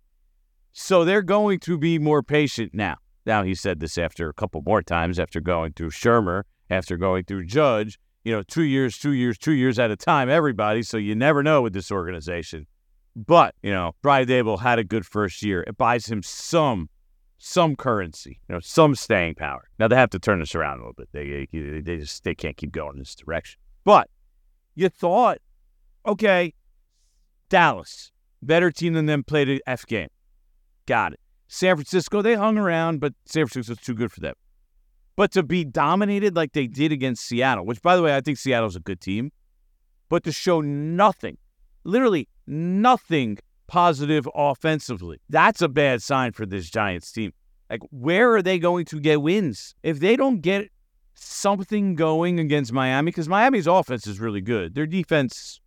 So 0.74 1.05
they're 1.05 1.22
going 1.22 1.60
to 1.60 1.77
be 1.77 1.98
more 2.00 2.24
patient 2.24 2.74
now. 2.74 2.98
Now 3.25 3.43
he 3.43 3.55
said 3.55 3.79
this 3.79 3.98
after 3.98 4.29
a 4.29 4.34
couple 4.34 4.62
more 4.65 4.82
times, 4.82 5.20
after 5.20 5.39
going 5.39 5.74
through 5.74 5.91
Shurmur, 5.91 6.43
after 6.70 6.98
going 6.98 7.24
through 7.24 7.46
Judge. 7.46 8.00
You 8.24 8.32
know, 8.34 8.44
two 8.44 8.63
years, 8.63 8.98
two 8.98 9.12
years, 9.12 9.38
two 9.38 9.51
years 9.51 9.80
at 9.80 9.92
a 9.92 9.96
time, 9.96 10.30
everybody. 10.30 10.84
So 10.84 10.98
you 10.98 11.15
never 11.15 11.44
know 11.44 11.62
with 11.62 11.74
this 11.74 11.92
organization. 11.92 12.68
But, 13.15 13.56
you 13.62 13.72
know, 13.72 13.94
Brian 14.01 14.27
Daboll 14.27 14.60
had 14.60 14.80
a 14.80 14.84
good 14.84 15.06
first 15.06 15.44
year. 15.44 15.63
It 15.68 15.77
buys 15.77 16.08
him 16.08 16.24
some 16.24 16.89
some 17.38 17.75
currency, 17.75 18.39
you 18.48 18.56
know, 18.56 18.62
some 18.62 18.96
staying 18.96 19.36
power. 19.36 19.68
Now 19.77 19.89
they 19.89 19.98
have 19.98 20.10
to 20.12 20.20
turn 20.20 20.39
this 20.39 20.56
around 20.56 20.80
a 20.80 20.88
little 20.88 20.94
bit. 20.94 21.10
They 21.12 21.48
they 21.82 21.98
just 21.98 22.24
they 22.24 22.34
can't 22.34 22.56
keep 22.56 22.72
going 22.72 22.94
in 22.94 23.00
this 23.00 23.15
direction. 23.15 23.60
But 23.84 24.10
you 24.75 24.88
thought, 24.88 25.39
okay, 26.06 26.53
Dallas, 27.50 28.12
better 28.42 28.72
team 28.72 28.94
than 28.94 29.08
them, 29.08 29.24
played 29.24 29.50
an 29.50 29.60
F 29.68 29.86
game. 29.86 30.08
Got 30.86 31.13
it. 31.13 31.20
San 31.50 31.75
Francisco, 31.75 32.22
they 32.22 32.36
hung 32.36 32.58
around, 32.58 33.00
but 33.00 33.13
San 33.25 33.46
Francisco's 33.46 33.86
too 33.86 33.94
good 33.94 34.12
for 34.12 34.22
them. 34.22 34.36
But 35.15 35.32
to 35.34 35.43
be 35.43 35.63
dominated 35.63 36.36
like 36.36 36.53
they 36.53 36.67
did 36.67 36.91
against 36.91 37.25
Seattle, 37.25 37.65
which 37.65 37.82
by 37.82 37.96
the 37.96 38.01
way, 38.01 38.15
I 38.15 38.22
think 38.22 38.38
Seattle's 38.38 38.75
a 38.75 38.79
good 38.79 39.00
team, 39.00 39.32
but 40.10 40.24
to 40.24 40.32
show 40.32 40.62
nothing, 40.62 41.38
literally 41.84 42.27
nothing 42.48 43.38
positive 43.67 44.27
offensively. 44.34 45.20
That's 45.29 45.62
a 45.62 45.70
bad 45.70 46.01
sign 46.01 46.32
for 46.32 46.46
this 46.46 46.70
Giants 46.70 47.12
team. 47.12 47.32
Like, 47.70 47.82
where 47.91 48.34
are 48.36 48.41
they 48.41 48.60
going 48.60 48.86
to 48.86 49.00
get 49.00 49.22
wins? 49.22 49.75
If 49.84 50.00
they 50.00 50.15
don't 50.15 50.41
get 50.41 50.70
something 51.15 51.96
going 51.96 52.39
against 52.39 52.72
Miami, 52.72 53.12
because 53.12 53.29
Miami's 53.29 53.67
offense 53.67 54.08
is 54.08 54.20
really 54.20 54.41
good, 54.41 54.75
their 54.75 54.86
defense 54.86 55.60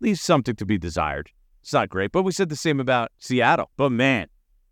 leaves 0.00 0.20
something 0.20 0.54
to 0.56 0.66
be 0.66 0.78
desired. 0.78 1.30
It's 1.62 1.72
not 1.72 1.88
great, 1.88 2.12
but 2.12 2.22
we 2.22 2.32
said 2.32 2.48
the 2.48 2.56
same 2.56 2.80
about 2.80 3.10
Seattle. 3.18 3.70
But 3.76 3.90
man, 3.90 4.28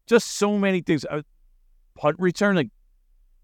just 0.07 0.33
so 0.33 0.59
many 0.59 0.81
things. 0.81 1.05
Uh, 1.05 1.23
punt 1.97 2.17
return, 2.19 2.57
like 2.57 2.71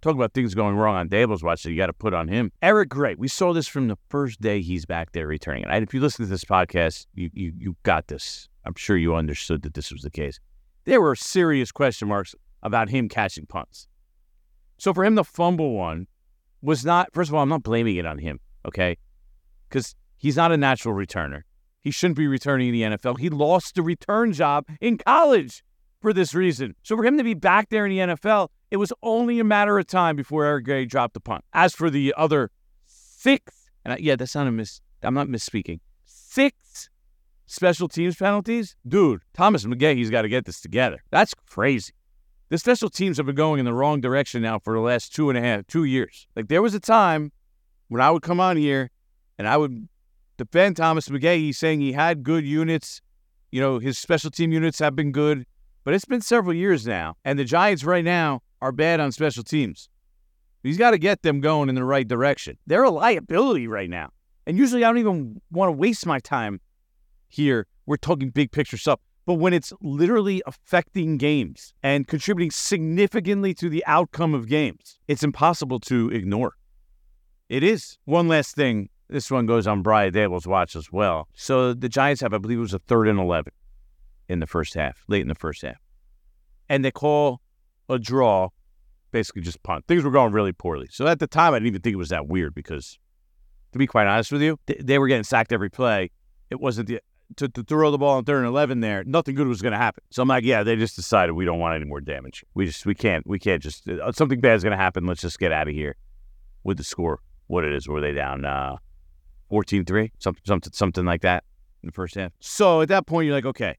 talk 0.03 0.15
about 0.15 0.35
things 0.35 0.55
going 0.55 0.77
wrong 0.77 0.97
on 0.97 1.09
Daboll's 1.09 1.43
watch 1.43 1.63
that 1.63 1.71
you 1.71 1.77
got 1.77 1.87
to 1.87 1.93
put 1.93 2.13
on 2.13 2.29
him. 2.29 2.53
Eric 2.61 2.91
Gray, 2.91 3.15
we 3.15 3.29
saw 3.29 3.53
this 3.53 3.69
from 3.69 3.89
the 3.89 3.97
first 4.09 4.41
day 4.41 4.61
he's 4.61 4.85
back 4.85 5.13
there 5.13 5.27
returning. 5.27 5.65
And 5.65 5.83
if 5.83 5.95
you 5.95 6.01
listen 6.01 6.25
to 6.25 6.31
this 6.31 6.45
podcast, 6.45 7.07
you 7.15 7.31
you 7.33 7.53
you 7.57 7.77
got 7.85 8.09
this. 8.09 8.49
I'm 8.65 8.75
sure 8.75 8.97
you 8.97 9.15
understood 9.15 9.63
that 9.63 9.75
this 9.75 9.91
was 9.93 10.03
the 10.03 10.11
case. 10.11 10.39
There 10.85 11.01
were 11.01 11.15
serious 11.15 11.73
question 11.73 12.09
marks 12.09 12.35
about 12.63 12.91
him 12.91 13.09
catching 13.09 13.47
punts. 13.47 13.87
So 14.79 14.93
for 14.93 15.05
him 15.05 15.17
to 15.17 15.25
fumble 15.25 15.75
one 15.75 16.07
was 16.61 16.85
not. 16.85 17.13
First 17.15 17.31
of 17.31 17.35
all, 17.35 17.43
I'm 17.43 17.49
not 17.49 17.63
blaming 17.63 17.97
it 17.97 18.07
on 18.07 18.19
him. 18.19 18.41
Okay, 18.67 18.99
because 19.69 19.95
he's 20.17 20.37
not 20.37 20.53
a 20.53 20.57
natural 20.57 20.95
returner. 20.95 21.43
He 21.81 21.91
shouldn't 21.91 22.17
be 22.17 22.29
returning 22.29 22.69
in 22.69 22.91
the 22.91 22.97
NFL. 22.97 23.19
He 23.19 23.29
lost 23.29 23.75
the 23.75 23.83
return 23.83 24.33
job 24.33 24.67
in 24.81 24.99
college 24.99 25.65
for 26.01 26.13
this 26.13 26.35
reason. 26.35 26.75
So 26.83 26.97
for 26.97 27.05
him 27.05 27.19
to 27.19 27.25
be 27.25 27.35
back 27.35 27.71
there 27.71 27.87
in 27.87 27.91
the 27.91 28.15
NFL, 28.15 28.49
it 28.73 28.79
was 28.79 28.91
only 29.03 29.39
a 29.39 29.45
matter 29.45 29.79
of 29.79 29.87
time 29.87 30.17
before 30.17 30.47
Eric 30.47 30.65
Gray 30.65 30.87
dropped 30.87 31.13
the 31.13 31.21
punt. 31.21 31.45
As 31.53 31.75
for 31.75 31.91
the 31.91 32.15
other 32.17 32.51
six, 32.87 33.69
and 33.85 33.93
I, 33.93 33.99
yeah, 33.99 34.17
that's 34.17 34.35
not 34.35 34.47
a 34.47 34.51
miss. 34.51 34.81
I'm 35.03 35.13
not 35.13 35.29
misspeaking. 35.29 35.81
Six 36.07 36.89
special 37.45 37.87
teams 37.87 38.17
penalties, 38.17 38.75
dude. 38.89 39.21
Thomas 39.35 39.67
McGaughey's 39.67 40.09
got 40.09 40.23
to 40.23 40.29
get 40.31 40.47
this 40.47 40.59
together. 40.59 41.03
That's 41.11 41.35
crazy. 41.35 41.93
The 42.49 42.57
special 42.57 42.89
teams 42.89 43.19
have 43.19 43.27
been 43.27 43.35
going 43.35 43.59
in 43.59 43.67
the 43.67 43.75
wrong 43.75 44.01
direction 44.01 44.41
now 44.41 44.59
for 44.59 44.73
the 44.73 44.81
last 44.81 45.15
two 45.15 45.29
and 45.29 45.37
a 45.39 45.43
half, 45.43 45.67
two 45.67 45.85
years. 45.85 46.27
Like 46.35 46.49
there 46.49 46.63
was 46.63 46.73
a 46.73 46.81
time 46.81 47.31
when 47.89 48.01
I 48.01 48.11
would 48.11 48.23
come 48.23 48.41
on 48.41 48.57
here 48.57 48.91
and 49.37 49.47
I 49.47 49.59
would 49.59 49.87
defend 50.39 50.79
Thomas 50.79 51.11
McGaughey, 51.11 51.55
saying 51.55 51.83
he 51.83 51.93
had 51.93 52.23
good 52.23 52.47
units. 52.47 53.03
You 53.51 53.61
know, 53.61 53.79
his 53.79 53.99
special 53.99 54.31
team 54.31 54.51
units 54.51 54.79
have 54.79 54.97
been 54.97 55.13
good, 55.13 55.45
but 55.85 55.93
it's 55.93 56.07
been 56.07 56.23
several 56.23 56.55
years 56.55 56.87
now. 56.87 57.17
And 57.23 57.39
the 57.39 57.45
Giants 57.45 57.85
right 57.85 58.05
now 58.05 58.41
are 58.63 58.73
bad 58.73 59.01
on 59.01 59.13
special 59.13 59.43
teams. 59.43 59.89
He's 60.63 60.79
got 60.79 60.93
to 60.93 60.99
get 60.99 61.23
them 61.23 61.41
going 61.41 61.69
in 61.69 61.75
the 61.75 61.85
right 61.85 62.07
direction. 62.07 62.57
They're 62.67 62.85
a 62.85 62.91
liability 62.91 63.67
right 63.67 63.91
now. 63.91 64.11
And 64.47 64.57
usually 64.57 64.85
I 64.85 64.89
don't 64.89 64.99
even 64.99 65.41
want 65.51 65.69
to 65.69 65.73
waste 65.73 66.07
my 66.07 66.21
time 66.21 66.61
here. 67.29 67.67
We're 67.87 67.97
talking 67.97 68.31
big 68.31 68.53
picture 68.53 68.77
stuff. 68.77 69.01
But 69.27 69.35
when 69.35 69.53
it's 69.53 69.73
literally 69.83 70.43
affecting 70.47 71.19
games 71.19 71.75
and 71.83 72.07
contributing 72.07 72.51
significantly 72.51 73.53
to 73.55 73.69
the 73.69 73.85
outcome 73.87 74.35
of 74.35 74.49
games, 74.49 74.99
it's 75.09 75.23
impossible 75.23 75.81
to 75.81 76.11
ignore. 76.11 76.55
It 77.49 77.63
is. 77.63 77.99
One 78.05 78.29
last 78.29 78.55
thing 78.55 78.89
this 79.09 79.31
one 79.31 79.47
goes 79.47 79.67
on 79.67 79.83
Brian 79.83 80.13
Daboll's 80.13 80.47
watch 80.47 80.75
as 80.75 80.91
well. 80.91 81.29
So 81.35 81.75
the 81.75 81.89
Giants 81.89 82.23
have, 82.23 82.33
I 82.33 82.39
believe 82.39 82.59
it 82.59 82.63
was 82.63 82.75
a 82.75 82.79
third 82.79 83.09
and 83.09 83.19
11 83.19 83.53
in 84.29 84.41
the 84.41 84.47
first 84.47 84.75
half, 84.75 85.05
late 85.09 85.21
in 85.21 85.29
the 85.29 85.35
first 85.35 85.63
half. 85.63 85.77
And 86.69 86.85
they 86.85 86.91
call 86.91 87.43
a 87.89 87.99
draw, 87.99 88.49
basically 89.11 89.43
just 89.43 89.63
punt. 89.63 89.87
Things 89.87 90.05
were 90.05 90.11
going 90.11 90.33
really 90.33 90.53
poorly. 90.53 90.89
So 90.91 91.07
at 91.07 91.19
the 91.19 91.27
time, 91.27 91.55
I 91.55 91.59
didn't 91.59 91.69
even 91.69 91.83
think 91.83 91.95
it 91.95 91.99
was 91.99 92.11
that 92.11 92.27
weird 92.27 92.55
because, 92.55 92.99
to 93.73 93.79
be 93.79 93.87
quite 93.87 94.07
honest 94.07 94.33
with 94.33 94.43
you, 94.43 94.59
they 94.81 94.99
were 94.99 95.09
getting 95.09 95.25
sacked 95.25 95.53
every 95.53 95.71
play. 95.71 96.11
It 96.51 96.61
wasn't 96.61 96.89
the, 96.89 97.01
to, 97.37 97.49
to 97.49 97.63
throw 97.63 97.91
the 97.91 97.99
ball 97.99 98.17
on 98.17 98.25
third 98.25 98.39
and 98.39 98.47
11 98.47 98.81
there, 98.81 99.05
nothing 99.05 99.35
good 99.35 99.47
was 99.47 99.63
going 99.63 99.73
to 99.73 99.79
happen. 99.79 100.03
So 100.11 100.23
I'm 100.23 100.29
like, 100.29 100.45
yeah, 100.45 100.63
they 100.63 100.77
just 100.77 100.97
decided 100.97 101.33
we 101.33 101.45
don't 101.45 101.59
want 101.59 101.77
any 101.77 101.85
more 101.85 102.01
damage. 102.01 102.45
We 102.55 102.67
just, 102.67 102.87
we 102.87 102.95
can't, 102.95 103.27
we 103.27 103.39
can't 103.39 103.63
just, 103.63 103.89
uh, 103.89 104.13
something 104.13 104.41
bad 104.41 104.57
is 104.57 104.63
going 104.63 104.77
to 104.77 104.83
happen. 104.83 105.07
Let's 105.07 105.23
just 105.23 105.39
get 105.39 105.53
out 105.53 105.69
of 105.69 105.75
here 105.75 105.97
with 106.65 106.79
the 106.79 106.85
score. 106.85 107.21
What 107.47 107.65
it 107.65 107.73
is, 107.75 107.89
were 107.89 108.01
they 108.01 108.13
down? 108.13 108.45
Uh, 108.45 108.77
14-3, 109.51 110.11
something, 110.19 110.43
something, 110.47 110.73
something 110.73 111.05
like 111.05 111.23
that 111.23 111.45
in 111.83 111.89
the 111.89 111.93
first 111.93 112.15
half. 112.15 112.33
So 112.41 112.81
at 112.81 112.89
that 112.89 113.07
point, 113.07 113.27
you're 113.27 113.35
like, 113.35 113.47
okay. 113.47 113.77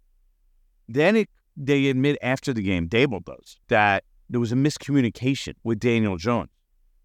Then 0.87 1.15
it, 1.15 1.29
they 1.55 1.87
admit 1.87 2.17
after 2.21 2.53
the 2.53 2.61
game, 2.61 2.87
Daboll 2.87 3.23
does, 3.23 3.57
that 3.67 4.03
there 4.29 4.39
was 4.39 4.51
a 4.51 4.55
miscommunication 4.55 5.53
with 5.63 5.79
Daniel 5.79 6.17
Jones. 6.17 6.49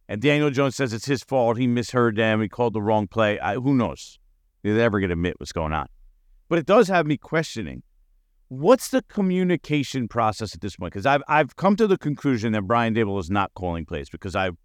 And 0.08 0.22
Daniel 0.22 0.50
Jones 0.50 0.76
says 0.76 0.92
it's 0.92 1.06
his 1.06 1.22
fault. 1.22 1.58
He 1.58 1.66
misheard 1.66 2.16
them. 2.16 2.40
He 2.40 2.48
called 2.48 2.72
the 2.72 2.80
wrong 2.80 3.06
play. 3.06 3.38
I, 3.38 3.54
who 3.54 3.74
knows? 3.74 4.18
They're 4.62 4.80
ever 4.80 5.00
going 5.00 5.10
to 5.10 5.14
admit 5.14 5.34
what's 5.38 5.52
going 5.52 5.72
on. 5.72 5.86
But 6.48 6.58
it 6.58 6.66
does 6.66 6.88
have 6.88 7.06
me 7.06 7.18
questioning 7.18 7.82
what's 8.48 8.88
the 8.88 9.02
communication 9.02 10.08
process 10.08 10.54
at 10.54 10.62
this 10.62 10.76
point? 10.76 10.94
Because 10.94 11.04
I've, 11.04 11.22
I've 11.28 11.56
come 11.56 11.76
to 11.76 11.86
the 11.86 11.98
conclusion 11.98 12.52
that 12.52 12.62
Brian 12.62 12.94
Daboll 12.94 13.20
is 13.20 13.30
not 13.30 13.52
calling 13.54 13.84
plays 13.84 14.08
because 14.08 14.34
I've 14.34 14.56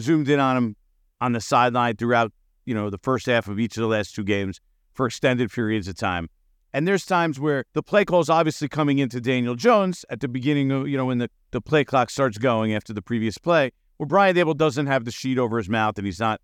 zoomed 0.00 0.30
in 0.30 0.40
on 0.40 0.56
him 0.56 0.76
on 1.20 1.32
the 1.32 1.40
sideline 1.40 1.96
throughout 1.96 2.32
you 2.66 2.74
know, 2.74 2.90
the 2.90 2.98
first 2.98 3.26
half 3.26 3.48
of 3.48 3.58
each 3.58 3.76
of 3.76 3.80
the 3.80 3.86
last 3.86 4.14
two 4.14 4.24
games 4.24 4.60
for 4.92 5.06
extended 5.06 5.50
periods 5.50 5.88
of 5.88 5.96
time. 5.96 6.28
And 6.76 6.86
there's 6.86 7.06
times 7.06 7.40
where 7.40 7.64
the 7.72 7.82
play 7.82 8.04
call 8.04 8.20
is 8.20 8.28
obviously 8.28 8.68
coming 8.68 8.98
into 8.98 9.18
Daniel 9.18 9.54
Jones 9.54 10.04
at 10.10 10.20
the 10.20 10.28
beginning 10.28 10.70
of, 10.70 10.86
you 10.86 10.98
know, 10.98 11.06
when 11.06 11.16
the, 11.16 11.30
the 11.50 11.62
play 11.62 11.84
clock 11.84 12.10
starts 12.10 12.36
going 12.36 12.74
after 12.74 12.92
the 12.92 13.00
previous 13.00 13.38
play, 13.38 13.70
where 13.96 14.06
Brian 14.06 14.36
Daboll 14.36 14.54
doesn't 14.54 14.86
have 14.86 15.06
the 15.06 15.10
sheet 15.10 15.38
over 15.38 15.56
his 15.56 15.70
mouth 15.70 15.96
and 15.96 16.04
he's 16.04 16.20
not 16.20 16.38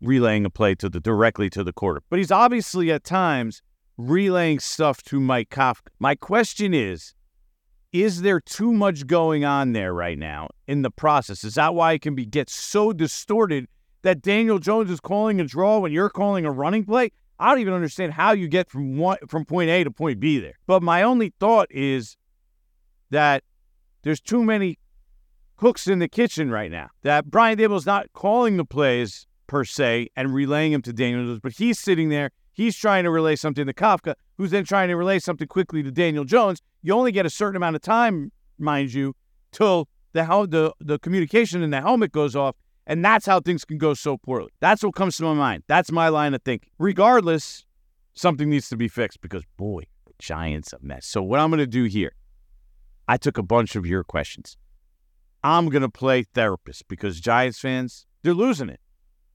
relaying 0.00 0.44
a 0.44 0.50
play 0.50 0.76
to 0.76 0.88
the 0.88 1.00
directly 1.00 1.50
to 1.50 1.64
the 1.64 1.72
quarter. 1.72 2.02
But 2.08 2.20
he's 2.20 2.30
obviously 2.30 2.92
at 2.92 3.02
times 3.02 3.62
relaying 3.98 4.60
stuff 4.60 5.02
to 5.06 5.18
Mike 5.18 5.50
Kafka. 5.50 5.88
My 5.98 6.14
question 6.14 6.72
is, 6.72 7.12
is 7.92 8.22
there 8.22 8.38
too 8.38 8.72
much 8.72 9.08
going 9.08 9.44
on 9.44 9.72
there 9.72 9.92
right 9.92 10.16
now 10.16 10.50
in 10.68 10.82
the 10.82 10.90
process? 10.92 11.42
Is 11.42 11.54
that 11.54 11.74
why 11.74 11.94
it 11.94 12.00
can 12.00 12.14
be 12.14 12.24
get 12.24 12.48
so 12.48 12.92
distorted 12.92 13.66
that 14.04 14.22
Daniel 14.22 14.60
Jones 14.60 14.88
is 14.88 15.00
calling 15.00 15.40
a 15.40 15.44
draw 15.44 15.78
when 15.78 15.90
you're 15.90 16.10
calling 16.10 16.44
a 16.44 16.52
running 16.52 16.84
play. 16.84 17.10
I 17.38 17.50
don't 17.50 17.60
even 17.60 17.74
understand 17.74 18.12
how 18.12 18.32
you 18.32 18.48
get 18.48 18.70
from 18.70 18.96
one 18.96 19.18
from 19.28 19.44
point 19.44 19.70
A 19.70 19.84
to 19.84 19.90
point 19.90 20.20
B 20.20 20.38
there. 20.38 20.54
But 20.66 20.82
my 20.82 21.02
only 21.02 21.32
thought 21.40 21.68
is 21.70 22.16
that 23.10 23.42
there's 24.02 24.20
too 24.20 24.44
many 24.44 24.78
cooks 25.56 25.86
in 25.86 25.98
the 25.98 26.08
kitchen 26.08 26.50
right 26.50 26.70
now. 26.70 26.88
That 27.02 27.30
Brian 27.30 27.58
Daboll's 27.58 27.86
not 27.86 28.12
calling 28.12 28.56
the 28.56 28.64
plays 28.64 29.26
per 29.46 29.64
se 29.64 30.08
and 30.16 30.32
relaying 30.32 30.72
them 30.72 30.82
to 30.82 30.92
Daniel 30.92 31.24
Jones, 31.24 31.40
but 31.42 31.52
he's 31.52 31.78
sitting 31.78 32.08
there. 32.08 32.30
He's 32.52 32.76
trying 32.76 33.04
to 33.04 33.10
relay 33.10 33.34
something 33.34 33.66
to 33.66 33.72
Kafka, 33.72 34.14
who's 34.36 34.52
then 34.52 34.64
trying 34.64 34.88
to 34.88 34.94
relay 34.94 35.18
something 35.18 35.48
quickly 35.48 35.82
to 35.82 35.90
Daniel 35.90 36.24
Jones. 36.24 36.62
You 36.82 36.94
only 36.94 37.10
get 37.12 37.26
a 37.26 37.30
certain 37.30 37.56
amount 37.56 37.76
of 37.76 37.82
time, 37.82 38.30
mind 38.58 38.92
you, 38.92 39.16
till 39.50 39.88
the 40.12 40.22
the 40.48 40.72
the 40.80 40.98
communication 41.00 41.62
in 41.62 41.70
the 41.70 41.80
helmet 41.80 42.12
goes 42.12 42.36
off 42.36 42.54
and 42.86 43.04
that's 43.04 43.26
how 43.26 43.40
things 43.40 43.64
can 43.64 43.78
go 43.78 43.94
so 43.94 44.16
poorly. 44.16 44.50
That's 44.60 44.82
what 44.82 44.94
comes 44.94 45.16
to 45.18 45.24
my 45.24 45.34
mind. 45.34 45.62
That's 45.66 45.90
my 45.90 46.08
line 46.08 46.34
of 46.34 46.42
thinking. 46.42 46.70
Regardless, 46.78 47.64
something 48.14 48.48
needs 48.50 48.68
to 48.68 48.76
be 48.76 48.88
fixed 48.88 49.20
because, 49.20 49.42
boy, 49.56 49.84
the 50.06 50.12
Giants 50.18 50.72
a 50.72 50.78
mess. 50.80 51.06
So, 51.06 51.22
what 51.22 51.40
I'm 51.40 51.50
going 51.50 51.58
to 51.58 51.66
do 51.66 51.84
here, 51.84 52.12
I 53.08 53.16
took 53.16 53.38
a 53.38 53.42
bunch 53.42 53.76
of 53.76 53.86
your 53.86 54.04
questions. 54.04 54.56
I'm 55.42 55.68
going 55.68 55.82
to 55.82 55.90
play 55.90 56.22
therapist 56.22 56.88
because 56.88 57.20
Giants 57.20 57.58
fans, 57.58 58.06
they're 58.22 58.34
losing 58.34 58.68
it. 58.68 58.80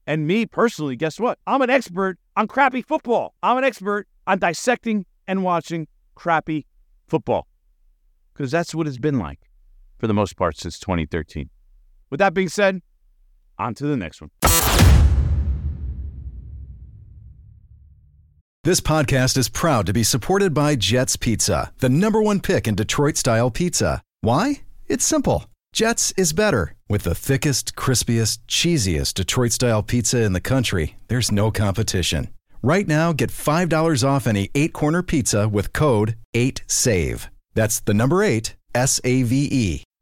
And 0.06 0.26
me 0.26 0.46
personally, 0.46 0.96
guess 0.96 1.20
what? 1.20 1.38
I'm 1.46 1.62
an 1.62 1.70
expert 1.70 2.18
on 2.36 2.48
crappy 2.48 2.82
football. 2.82 3.34
I'm 3.42 3.58
an 3.58 3.64
expert 3.64 4.08
on 4.26 4.38
dissecting 4.38 5.06
and 5.28 5.44
watching 5.44 5.86
crappy 6.16 6.66
football 7.06 7.46
because 8.32 8.50
that's 8.50 8.74
what 8.74 8.88
it's 8.88 8.98
been 8.98 9.18
like 9.18 9.40
for 9.98 10.06
the 10.06 10.14
most 10.14 10.36
part 10.36 10.56
since 10.56 10.78
2013. 10.78 11.48
With 12.10 12.18
that 12.18 12.34
being 12.34 12.48
said, 12.48 12.80
on 13.60 13.74
to 13.74 13.86
the 13.86 13.96
next 13.96 14.20
one. 14.20 14.30
This 18.64 18.80
podcast 18.80 19.38
is 19.38 19.48
proud 19.48 19.86
to 19.86 19.92
be 19.92 20.02
supported 20.02 20.52
by 20.52 20.76
Jets 20.76 21.16
Pizza, 21.16 21.72
the 21.78 21.88
number 21.88 22.20
one 22.20 22.40
pick 22.40 22.68
in 22.68 22.74
Detroit 22.74 23.16
style 23.16 23.50
pizza. 23.50 24.02
Why? 24.20 24.62
It's 24.86 25.04
simple. 25.04 25.46
Jets 25.72 26.12
is 26.16 26.32
better. 26.34 26.74
With 26.88 27.04
the 27.04 27.14
thickest, 27.14 27.74
crispiest, 27.74 28.38
cheesiest 28.48 29.14
Detroit 29.14 29.52
style 29.52 29.82
pizza 29.82 30.22
in 30.22 30.32
the 30.34 30.40
country, 30.40 30.96
there's 31.08 31.32
no 31.32 31.50
competition. 31.50 32.28
Right 32.62 32.86
now, 32.86 33.14
get 33.14 33.30
$5 33.30 34.04
off 34.06 34.26
any 34.26 34.50
eight 34.54 34.74
corner 34.74 35.02
pizza 35.02 35.48
with 35.48 35.72
code 35.72 36.16
8SAVE. 36.34 37.28
That's 37.54 37.80
the 37.80 37.94
number 37.94 38.22
eight, 38.22 38.56
S 38.74 39.00
A 39.04 39.22
V 39.22 39.48
E. 39.50 39.84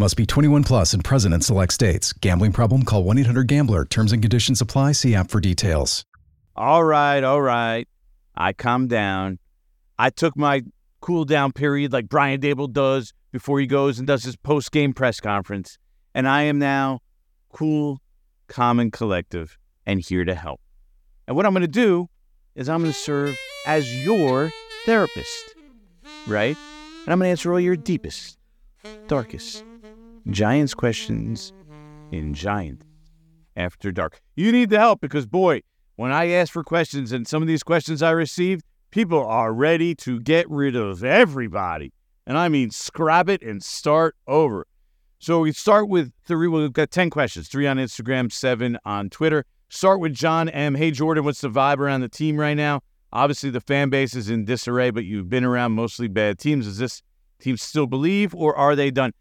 Must 0.00 0.16
be 0.16 0.24
21 0.24 0.64
plus 0.64 0.94
and 0.94 1.04
present 1.04 1.34
in 1.34 1.42
select 1.42 1.74
states. 1.74 2.14
Gambling 2.14 2.52
problem? 2.52 2.84
Call 2.84 3.04
1 3.04 3.18
800 3.18 3.46
GAMBLER. 3.46 3.84
Terms 3.84 4.12
and 4.12 4.22
conditions 4.22 4.62
apply. 4.62 4.92
See 4.92 5.14
app 5.14 5.30
for 5.30 5.40
details. 5.40 6.06
All 6.56 6.82
right, 6.82 7.22
all 7.22 7.42
right. 7.42 7.86
I 8.34 8.54
calmed 8.54 8.88
down. 8.88 9.38
I 9.98 10.08
took 10.08 10.38
my 10.38 10.62
cool 11.02 11.26
down 11.26 11.52
period 11.52 11.92
like 11.92 12.08
Brian 12.08 12.40
Daboll 12.40 12.72
does 12.72 13.12
before 13.30 13.60
he 13.60 13.66
goes 13.66 13.98
and 13.98 14.06
does 14.06 14.24
his 14.24 14.36
post 14.36 14.72
game 14.72 14.94
press 14.94 15.20
conference. 15.20 15.76
And 16.14 16.26
I 16.26 16.44
am 16.44 16.58
now 16.58 17.00
cool, 17.52 18.00
calm, 18.46 18.80
and 18.80 18.90
collective 18.90 19.58
and 19.84 20.00
here 20.00 20.24
to 20.24 20.34
help. 20.34 20.62
And 21.28 21.36
what 21.36 21.44
I'm 21.44 21.52
going 21.52 21.60
to 21.60 21.68
do 21.68 22.08
is 22.54 22.70
I'm 22.70 22.80
going 22.80 22.90
to 22.90 22.98
serve 22.98 23.36
as 23.66 24.02
your 24.02 24.50
therapist, 24.86 25.56
right? 26.26 26.56
And 27.04 27.12
I'm 27.12 27.18
going 27.18 27.26
to 27.26 27.32
answer 27.32 27.52
all 27.52 27.60
your 27.60 27.76
deepest, 27.76 28.38
darkest 29.06 29.62
Giants 30.28 30.74
questions 30.74 31.52
in 32.12 32.34
Giant 32.34 32.82
After 33.56 33.90
Dark. 33.90 34.20
You 34.36 34.52
need 34.52 34.70
the 34.70 34.78
help 34.78 35.00
because, 35.00 35.26
boy, 35.26 35.62
when 35.96 36.12
I 36.12 36.28
ask 36.28 36.52
for 36.52 36.62
questions 36.62 37.12
and 37.12 37.26
some 37.26 37.42
of 37.42 37.48
these 37.48 37.62
questions 37.62 38.02
I 38.02 38.10
received, 38.10 38.64
people 38.90 39.24
are 39.24 39.52
ready 39.52 39.94
to 39.96 40.20
get 40.20 40.48
rid 40.50 40.76
of 40.76 41.04
everybody. 41.04 41.92
And 42.26 42.36
I 42.36 42.48
mean, 42.48 42.70
scrap 42.70 43.28
it 43.28 43.42
and 43.42 43.62
start 43.62 44.14
over. 44.26 44.66
So 45.18 45.40
we 45.40 45.52
start 45.52 45.88
with 45.88 46.12
three. 46.24 46.48
We've 46.48 46.72
got 46.72 46.90
10 46.90 47.10
questions 47.10 47.48
three 47.48 47.66
on 47.66 47.78
Instagram, 47.78 48.30
seven 48.30 48.78
on 48.84 49.10
Twitter. 49.10 49.44
Start 49.68 50.00
with 50.00 50.14
John 50.14 50.48
M. 50.48 50.74
Hey, 50.74 50.90
Jordan, 50.90 51.24
what's 51.24 51.40
the 51.40 51.50
vibe 51.50 51.78
around 51.78 52.00
the 52.00 52.08
team 52.08 52.38
right 52.38 52.54
now? 52.54 52.80
Obviously, 53.12 53.50
the 53.50 53.60
fan 53.60 53.90
base 53.90 54.14
is 54.14 54.30
in 54.30 54.44
disarray, 54.44 54.90
but 54.90 55.04
you've 55.04 55.28
been 55.28 55.44
around 55.44 55.72
mostly 55.72 56.08
bad 56.08 56.38
teams. 56.38 56.66
Does 56.66 56.78
this 56.78 57.02
team 57.40 57.56
still 57.56 57.86
believe, 57.86 58.34
or 58.34 58.54
are 58.56 58.76
they 58.76 58.90
done? 58.90 59.12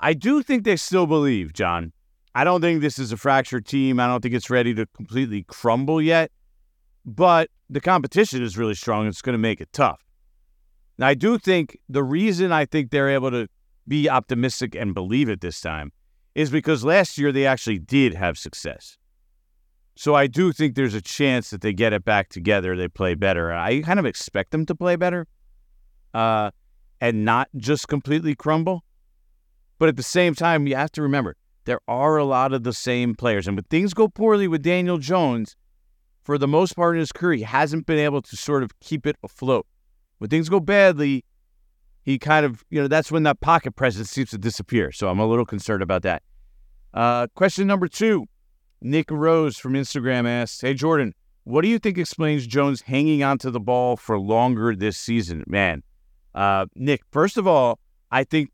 I 0.00 0.14
do 0.14 0.42
think 0.42 0.64
they 0.64 0.76
still 0.76 1.06
believe, 1.06 1.52
John. 1.52 1.92
I 2.34 2.44
don't 2.44 2.60
think 2.60 2.80
this 2.80 2.98
is 2.98 3.12
a 3.12 3.16
fractured 3.16 3.66
team. 3.66 4.00
I 4.00 4.06
don't 4.06 4.20
think 4.20 4.34
it's 4.34 4.50
ready 4.50 4.74
to 4.74 4.86
completely 4.86 5.44
crumble 5.44 6.02
yet, 6.02 6.32
but 7.04 7.48
the 7.70 7.80
competition 7.80 8.42
is 8.42 8.58
really 8.58 8.74
strong. 8.74 9.06
It's 9.06 9.22
going 9.22 9.34
to 9.34 9.38
make 9.38 9.60
it 9.60 9.72
tough. 9.72 10.00
Now, 10.98 11.08
I 11.08 11.14
do 11.14 11.38
think 11.38 11.78
the 11.88 12.02
reason 12.02 12.52
I 12.52 12.64
think 12.64 12.90
they're 12.90 13.10
able 13.10 13.30
to 13.30 13.48
be 13.86 14.08
optimistic 14.08 14.74
and 14.74 14.94
believe 14.94 15.28
it 15.28 15.40
this 15.40 15.60
time 15.60 15.92
is 16.34 16.50
because 16.50 16.84
last 16.84 17.18
year 17.18 17.30
they 17.30 17.46
actually 17.46 17.78
did 17.78 18.14
have 18.14 18.36
success. 18.36 18.96
So 19.96 20.14
I 20.14 20.26
do 20.26 20.52
think 20.52 20.74
there's 20.74 20.94
a 20.94 21.00
chance 21.00 21.50
that 21.50 21.60
they 21.60 21.72
get 21.72 21.92
it 21.92 22.04
back 22.04 22.28
together. 22.28 22.76
They 22.76 22.88
play 22.88 23.14
better. 23.14 23.52
I 23.52 23.80
kind 23.82 24.00
of 24.00 24.06
expect 24.06 24.50
them 24.50 24.66
to 24.66 24.74
play 24.74 24.96
better 24.96 25.28
uh, 26.12 26.50
and 27.00 27.24
not 27.24 27.48
just 27.56 27.86
completely 27.86 28.34
crumble. 28.34 28.82
But 29.78 29.88
at 29.88 29.96
the 29.96 30.02
same 30.02 30.34
time, 30.34 30.66
you 30.66 30.76
have 30.76 30.92
to 30.92 31.02
remember 31.02 31.36
there 31.64 31.80
are 31.88 32.16
a 32.16 32.24
lot 32.24 32.52
of 32.52 32.62
the 32.62 32.72
same 32.72 33.14
players. 33.14 33.46
And 33.48 33.56
when 33.56 33.64
things 33.64 33.94
go 33.94 34.08
poorly 34.08 34.48
with 34.48 34.62
Daniel 34.62 34.98
Jones, 34.98 35.56
for 36.22 36.38
the 36.38 36.48
most 36.48 36.74
part 36.74 36.96
in 36.96 37.00
his 37.00 37.12
career, 37.12 37.34
he 37.34 37.42
hasn't 37.42 37.86
been 37.86 37.98
able 37.98 38.22
to 38.22 38.36
sort 38.36 38.62
of 38.62 38.78
keep 38.80 39.06
it 39.06 39.16
afloat. 39.22 39.66
When 40.18 40.30
things 40.30 40.48
go 40.48 40.60
badly, 40.60 41.24
he 42.02 42.18
kind 42.18 42.46
of, 42.46 42.64
you 42.70 42.80
know, 42.80 42.88
that's 42.88 43.10
when 43.10 43.22
that 43.24 43.40
pocket 43.40 43.76
presence 43.76 44.10
seems 44.10 44.30
to 44.30 44.38
disappear. 44.38 44.92
So 44.92 45.08
I'm 45.08 45.18
a 45.18 45.26
little 45.26 45.46
concerned 45.46 45.82
about 45.82 46.02
that. 46.02 46.22
Uh, 46.92 47.26
question 47.34 47.66
number 47.66 47.88
two 47.88 48.26
Nick 48.80 49.10
Rose 49.10 49.56
from 49.56 49.72
Instagram 49.72 50.26
asks 50.26 50.60
Hey, 50.60 50.74
Jordan, 50.74 51.14
what 51.44 51.62
do 51.62 51.68
you 51.68 51.78
think 51.78 51.98
explains 51.98 52.46
Jones 52.46 52.82
hanging 52.82 53.22
onto 53.22 53.50
the 53.50 53.60
ball 53.60 53.96
for 53.96 54.18
longer 54.18 54.74
this 54.74 54.96
season? 54.96 55.44
Man, 55.46 55.82
uh, 56.34 56.66
Nick, 56.74 57.02
first 57.10 57.36
of 57.36 57.46
all, 57.46 57.78
I 58.10 58.24
think 58.24 58.50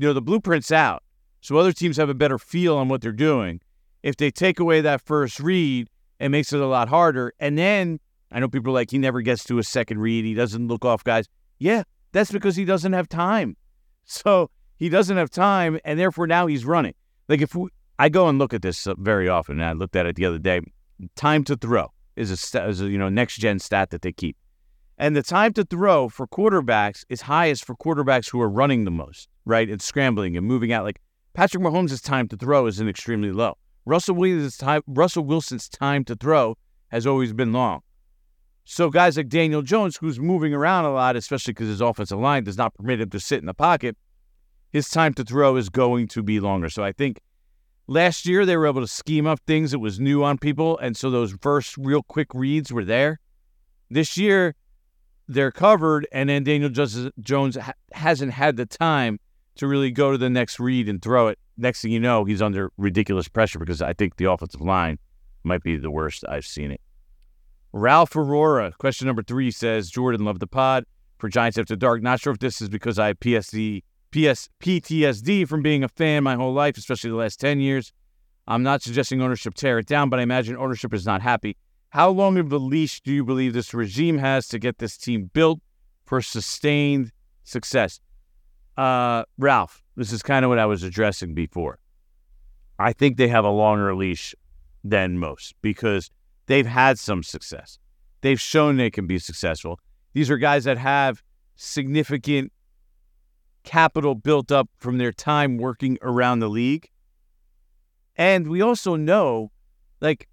you 0.00 0.06
know, 0.06 0.14
the 0.14 0.22
blueprint's 0.22 0.72
out. 0.72 1.02
So 1.42 1.58
other 1.58 1.72
teams 1.72 1.98
have 1.98 2.08
a 2.08 2.14
better 2.14 2.38
feel 2.38 2.76
on 2.78 2.88
what 2.88 3.02
they're 3.02 3.12
doing. 3.12 3.60
If 4.02 4.16
they 4.16 4.30
take 4.30 4.58
away 4.58 4.80
that 4.80 5.02
first 5.02 5.38
read, 5.38 5.88
it 6.18 6.30
makes 6.30 6.54
it 6.54 6.60
a 6.60 6.66
lot 6.66 6.88
harder. 6.88 7.34
And 7.38 7.58
then 7.58 8.00
I 8.32 8.40
know 8.40 8.48
people 8.48 8.70
are 8.70 8.74
like, 8.74 8.90
he 8.90 8.96
never 8.96 9.20
gets 9.20 9.44
to 9.44 9.58
a 9.58 9.62
second 9.62 9.98
read. 9.98 10.24
He 10.24 10.32
doesn't 10.32 10.68
look 10.68 10.86
off 10.86 11.04
guys. 11.04 11.26
Yeah, 11.58 11.82
that's 12.12 12.32
because 12.32 12.56
he 12.56 12.64
doesn't 12.64 12.92
have 12.92 13.08
time. 13.08 13.56
So 14.12 14.50
he 14.76 14.88
doesn't 14.88 15.16
have 15.16 15.30
time, 15.30 15.78
and 15.84 15.96
therefore 15.96 16.26
now 16.26 16.48
he's 16.48 16.64
running. 16.64 16.94
Like 17.28 17.42
if 17.42 17.54
we, 17.54 17.68
I 17.96 18.08
go 18.08 18.26
and 18.28 18.40
look 18.40 18.52
at 18.52 18.60
this 18.60 18.88
uh, 18.88 18.94
very 18.98 19.28
often, 19.28 19.60
and 19.60 19.64
I 19.64 19.72
looked 19.72 19.94
at 19.94 20.04
it 20.04 20.16
the 20.16 20.24
other 20.24 20.38
day. 20.38 20.62
Time 21.14 21.44
to 21.44 21.54
throw 21.54 21.92
is 22.16 22.32
a, 22.32 22.66
is 22.66 22.80
a 22.80 22.88
you 22.88 22.98
know 22.98 23.08
next 23.08 23.36
gen 23.36 23.60
stat 23.60 23.90
that 23.90 24.02
they 24.02 24.10
keep, 24.10 24.36
and 24.98 25.14
the 25.14 25.22
time 25.22 25.52
to 25.52 25.64
throw 25.64 26.08
for 26.08 26.26
quarterbacks 26.26 27.04
is 27.08 27.20
highest 27.20 27.64
for 27.64 27.76
quarterbacks 27.76 28.28
who 28.28 28.40
are 28.40 28.48
running 28.48 28.84
the 28.84 28.90
most 28.90 29.28
right? 29.44 29.68
And 29.68 29.80
scrambling 29.80 30.36
and 30.36 30.46
moving 30.46 30.72
out. 30.72 30.84
Like 30.84 31.00
Patrick 31.34 31.62
Mahomes' 31.62 32.02
time 32.02 32.28
to 32.28 32.36
throw 32.36 32.66
is 32.66 32.80
an 32.80 32.88
extremely 32.88 33.32
low. 33.32 33.56
Russell 33.86 34.14
Williams' 34.14 34.56
time, 34.56 34.82
Russell 34.86 35.24
Wilson's 35.24 35.68
time 35.68 36.04
to 36.04 36.14
throw 36.14 36.56
has 36.88 37.06
always 37.06 37.32
been 37.32 37.52
long. 37.52 37.80
So 38.64 38.90
guys 38.90 39.16
like 39.16 39.28
Daniel 39.28 39.62
Jones, 39.62 39.96
who's 39.96 40.20
moving 40.20 40.54
around 40.54 40.84
a 40.84 40.92
lot, 40.92 41.16
especially 41.16 41.54
because 41.54 41.68
his 41.68 41.80
offensive 41.80 42.18
line 42.18 42.44
does 42.44 42.56
not 42.56 42.74
permit 42.74 43.00
him 43.00 43.10
to 43.10 43.18
sit 43.18 43.40
in 43.40 43.46
the 43.46 43.54
pocket, 43.54 43.96
his 44.70 44.88
time 44.88 45.14
to 45.14 45.24
throw 45.24 45.56
is 45.56 45.68
going 45.68 46.06
to 46.08 46.22
be 46.22 46.38
longer. 46.38 46.68
So 46.68 46.84
I 46.84 46.92
think 46.92 47.20
last 47.88 48.26
year 48.26 48.46
they 48.46 48.56
were 48.56 48.66
able 48.66 48.82
to 48.82 48.86
scheme 48.86 49.26
up 49.26 49.40
things 49.46 49.72
that 49.72 49.80
was 49.80 49.98
new 49.98 50.22
on 50.22 50.38
people, 50.38 50.78
and 50.78 50.96
so 50.96 51.10
those 51.10 51.34
first 51.40 51.76
real 51.78 52.02
quick 52.02 52.28
reads 52.34 52.72
were 52.72 52.84
there. 52.84 53.18
This 53.90 54.16
year 54.16 54.54
they're 55.26 55.50
covered, 55.50 56.06
and 56.12 56.28
then 56.28 56.44
Daniel 56.44 56.70
Jones 56.70 57.58
hasn't 57.92 58.32
had 58.32 58.56
the 58.56 58.66
time 58.66 59.18
to 59.60 59.66
really 59.66 59.90
go 59.90 60.10
to 60.10 60.16
the 60.16 60.30
next 60.30 60.58
read 60.58 60.88
and 60.88 61.02
throw 61.02 61.28
it. 61.28 61.38
Next 61.58 61.82
thing 61.82 61.92
you 61.92 62.00
know, 62.00 62.24
he's 62.24 62.40
under 62.40 62.72
ridiculous 62.78 63.28
pressure 63.28 63.58
because 63.58 63.82
I 63.82 63.92
think 63.92 64.16
the 64.16 64.24
offensive 64.24 64.62
line 64.62 64.98
might 65.44 65.62
be 65.62 65.76
the 65.76 65.90
worst 65.90 66.24
I've 66.26 66.46
seen 66.46 66.70
it. 66.70 66.80
Ralph 67.70 68.16
Aurora, 68.16 68.72
question 68.78 69.06
number 69.06 69.22
three 69.22 69.50
says, 69.50 69.90
Jordan, 69.90 70.24
love 70.24 70.38
the 70.38 70.46
pod 70.46 70.84
for 71.18 71.28
Giants 71.28 71.58
After 71.58 71.76
Dark. 71.76 72.00
Not 72.02 72.20
sure 72.20 72.32
if 72.32 72.38
this 72.38 72.62
is 72.62 72.70
because 72.70 72.98
I 72.98 73.08
have 73.08 73.20
PSD, 73.20 73.82
PS, 74.12 74.48
PTSD 74.60 75.46
from 75.46 75.60
being 75.60 75.84
a 75.84 75.88
fan 75.88 76.24
my 76.24 76.36
whole 76.36 76.54
life, 76.54 76.78
especially 76.78 77.10
the 77.10 77.16
last 77.16 77.38
10 77.38 77.60
years. 77.60 77.92
I'm 78.48 78.62
not 78.62 78.80
suggesting 78.80 79.20
ownership 79.20 79.52
tear 79.52 79.78
it 79.78 79.86
down, 79.86 80.08
but 80.08 80.18
I 80.18 80.22
imagine 80.22 80.56
ownership 80.56 80.94
is 80.94 81.04
not 81.04 81.20
happy. 81.20 81.58
How 81.90 82.08
long 82.08 82.38
of 82.38 82.50
a 82.50 82.56
leash 82.56 83.02
do 83.02 83.12
you 83.12 83.26
believe 83.26 83.52
this 83.52 83.74
regime 83.74 84.16
has 84.16 84.48
to 84.48 84.58
get 84.58 84.78
this 84.78 84.96
team 84.96 85.30
built 85.34 85.60
for 86.06 86.22
sustained 86.22 87.12
success? 87.44 88.00
Uh, 88.80 89.24
Ralph, 89.36 89.82
this 89.94 90.10
is 90.10 90.22
kind 90.22 90.42
of 90.42 90.48
what 90.48 90.58
I 90.58 90.64
was 90.64 90.82
addressing 90.82 91.34
before. 91.34 91.78
I 92.78 92.94
think 92.94 93.18
they 93.18 93.28
have 93.28 93.44
a 93.44 93.50
longer 93.50 93.94
leash 93.94 94.34
than 94.82 95.18
most 95.18 95.54
because 95.60 96.10
they've 96.46 96.66
had 96.66 96.98
some 96.98 97.22
success. 97.22 97.78
They've 98.22 98.40
shown 98.40 98.78
they 98.78 98.90
can 98.90 99.06
be 99.06 99.18
successful. 99.18 99.78
These 100.14 100.30
are 100.30 100.38
guys 100.38 100.64
that 100.64 100.78
have 100.78 101.22
significant 101.56 102.52
capital 103.64 104.14
built 104.14 104.50
up 104.50 104.70
from 104.78 104.96
their 104.96 105.12
time 105.12 105.58
working 105.58 105.98
around 106.00 106.38
the 106.38 106.48
league. 106.48 106.88
And 108.16 108.48
we 108.48 108.62
also 108.62 108.96
know, 108.96 109.50
like, 110.00 110.26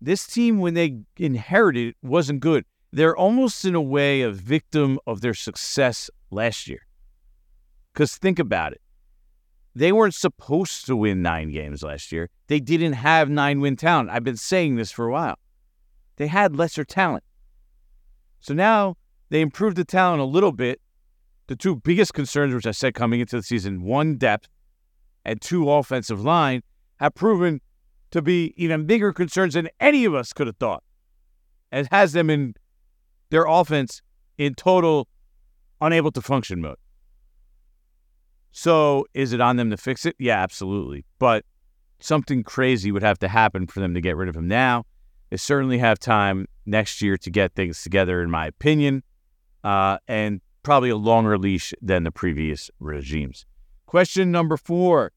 this 0.00 0.26
team, 0.26 0.60
when 0.60 0.72
they 0.72 0.96
inherited 1.18 1.88
it, 1.88 1.96
wasn't 2.02 2.40
good. 2.40 2.64
They're 2.90 3.16
almost 3.16 3.66
in 3.66 3.74
a 3.74 3.82
way 3.82 4.22
a 4.22 4.30
victim 4.30 4.98
of 5.06 5.20
their 5.20 5.34
success 5.34 6.08
last 6.30 6.68
year. 6.68 6.86
Because 7.92 8.16
think 8.16 8.38
about 8.38 8.72
it. 8.72 8.80
They 9.74 9.92
weren't 9.92 10.14
supposed 10.14 10.86
to 10.86 10.96
win 10.96 11.22
nine 11.22 11.50
games 11.50 11.82
last 11.82 12.12
year. 12.12 12.28
They 12.46 12.60
didn't 12.60 12.94
have 12.94 13.30
nine 13.30 13.60
win 13.60 13.76
talent. 13.76 14.10
I've 14.10 14.24
been 14.24 14.36
saying 14.36 14.76
this 14.76 14.90
for 14.90 15.06
a 15.06 15.12
while. 15.12 15.38
They 16.16 16.26
had 16.26 16.56
lesser 16.56 16.84
talent. 16.84 17.24
So 18.40 18.54
now 18.54 18.96
they 19.30 19.40
improved 19.40 19.76
the 19.76 19.84
talent 19.84 20.20
a 20.20 20.26
little 20.26 20.52
bit. 20.52 20.80
The 21.46 21.56
two 21.56 21.76
biggest 21.76 22.12
concerns, 22.12 22.54
which 22.54 22.66
I 22.66 22.70
said 22.70 22.94
coming 22.94 23.20
into 23.20 23.36
the 23.36 23.42
season, 23.42 23.82
one 23.82 24.16
depth 24.16 24.48
and 25.24 25.40
two 25.40 25.70
offensive 25.70 26.22
line, 26.22 26.62
have 26.96 27.14
proven 27.14 27.60
to 28.10 28.20
be 28.20 28.52
even 28.56 28.86
bigger 28.86 29.12
concerns 29.12 29.54
than 29.54 29.68
any 29.80 30.04
of 30.04 30.14
us 30.14 30.32
could 30.32 30.46
have 30.46 30.56
thought. 30.56 30.82
And 31.70 31.88
has 31.90 32.12
them 32.12 32.28
in 32.28 32.54
their 33.30 33.46
offense 33.46 34.02
in 34.36 34.54
total 34.54 35.08
unable 35.80 36.12
to 36.12 36.20
function 36.20 36.60
mode. 36.60 36.76
So 38.52 39.06
is 39.14 39.32
it 39.32 39.40
on 39.40 39.56
them 39.56 39.70
to 39.70 39.76
fix 39.76 40.06
it? 40.06 40.14
Yeah, 40.18 40.40
absolutely. 40.42 41.04
But 41.18 41.44
something 42.00 42.42
crazy 42.42 42.92
would 42.92 43.02
have 43.02 43.18
to 43.20 43.28
happen 43.28 43.66
for 43.66 43.80
them 43.80 43.94
to 43.94 44.00
get 44.00 44.16
rid 44.16 44.28
of 44.28 44.36
him 44.36 44.46
now. 44.46 44.84
They 45.30 45.38
certainly 45.38 45.78
have 45.78 45.98
time 45.98 46.46
next 46.66 47.00
year 47.00 47.16
to 47.16 47.30
get 47.30 47.54
things 47.54 47.82
together, 47.82 48.22
in 48.22 48.30
my 48.30 48.46
opinion, 48.46 49.02
uh, 49.64 49.98
and 50.06 50.42
probably 50.62 50.90
a 50.90 50.96
longer 50.96 51.38
leash 51.38 51.72
than 51.80 52.04
the 52.04 52.12
previous 52.12 52.70
regimes. 52.78 53.46
Question 53.86 54.30
number 54.30 54.56
four 54.56 55.12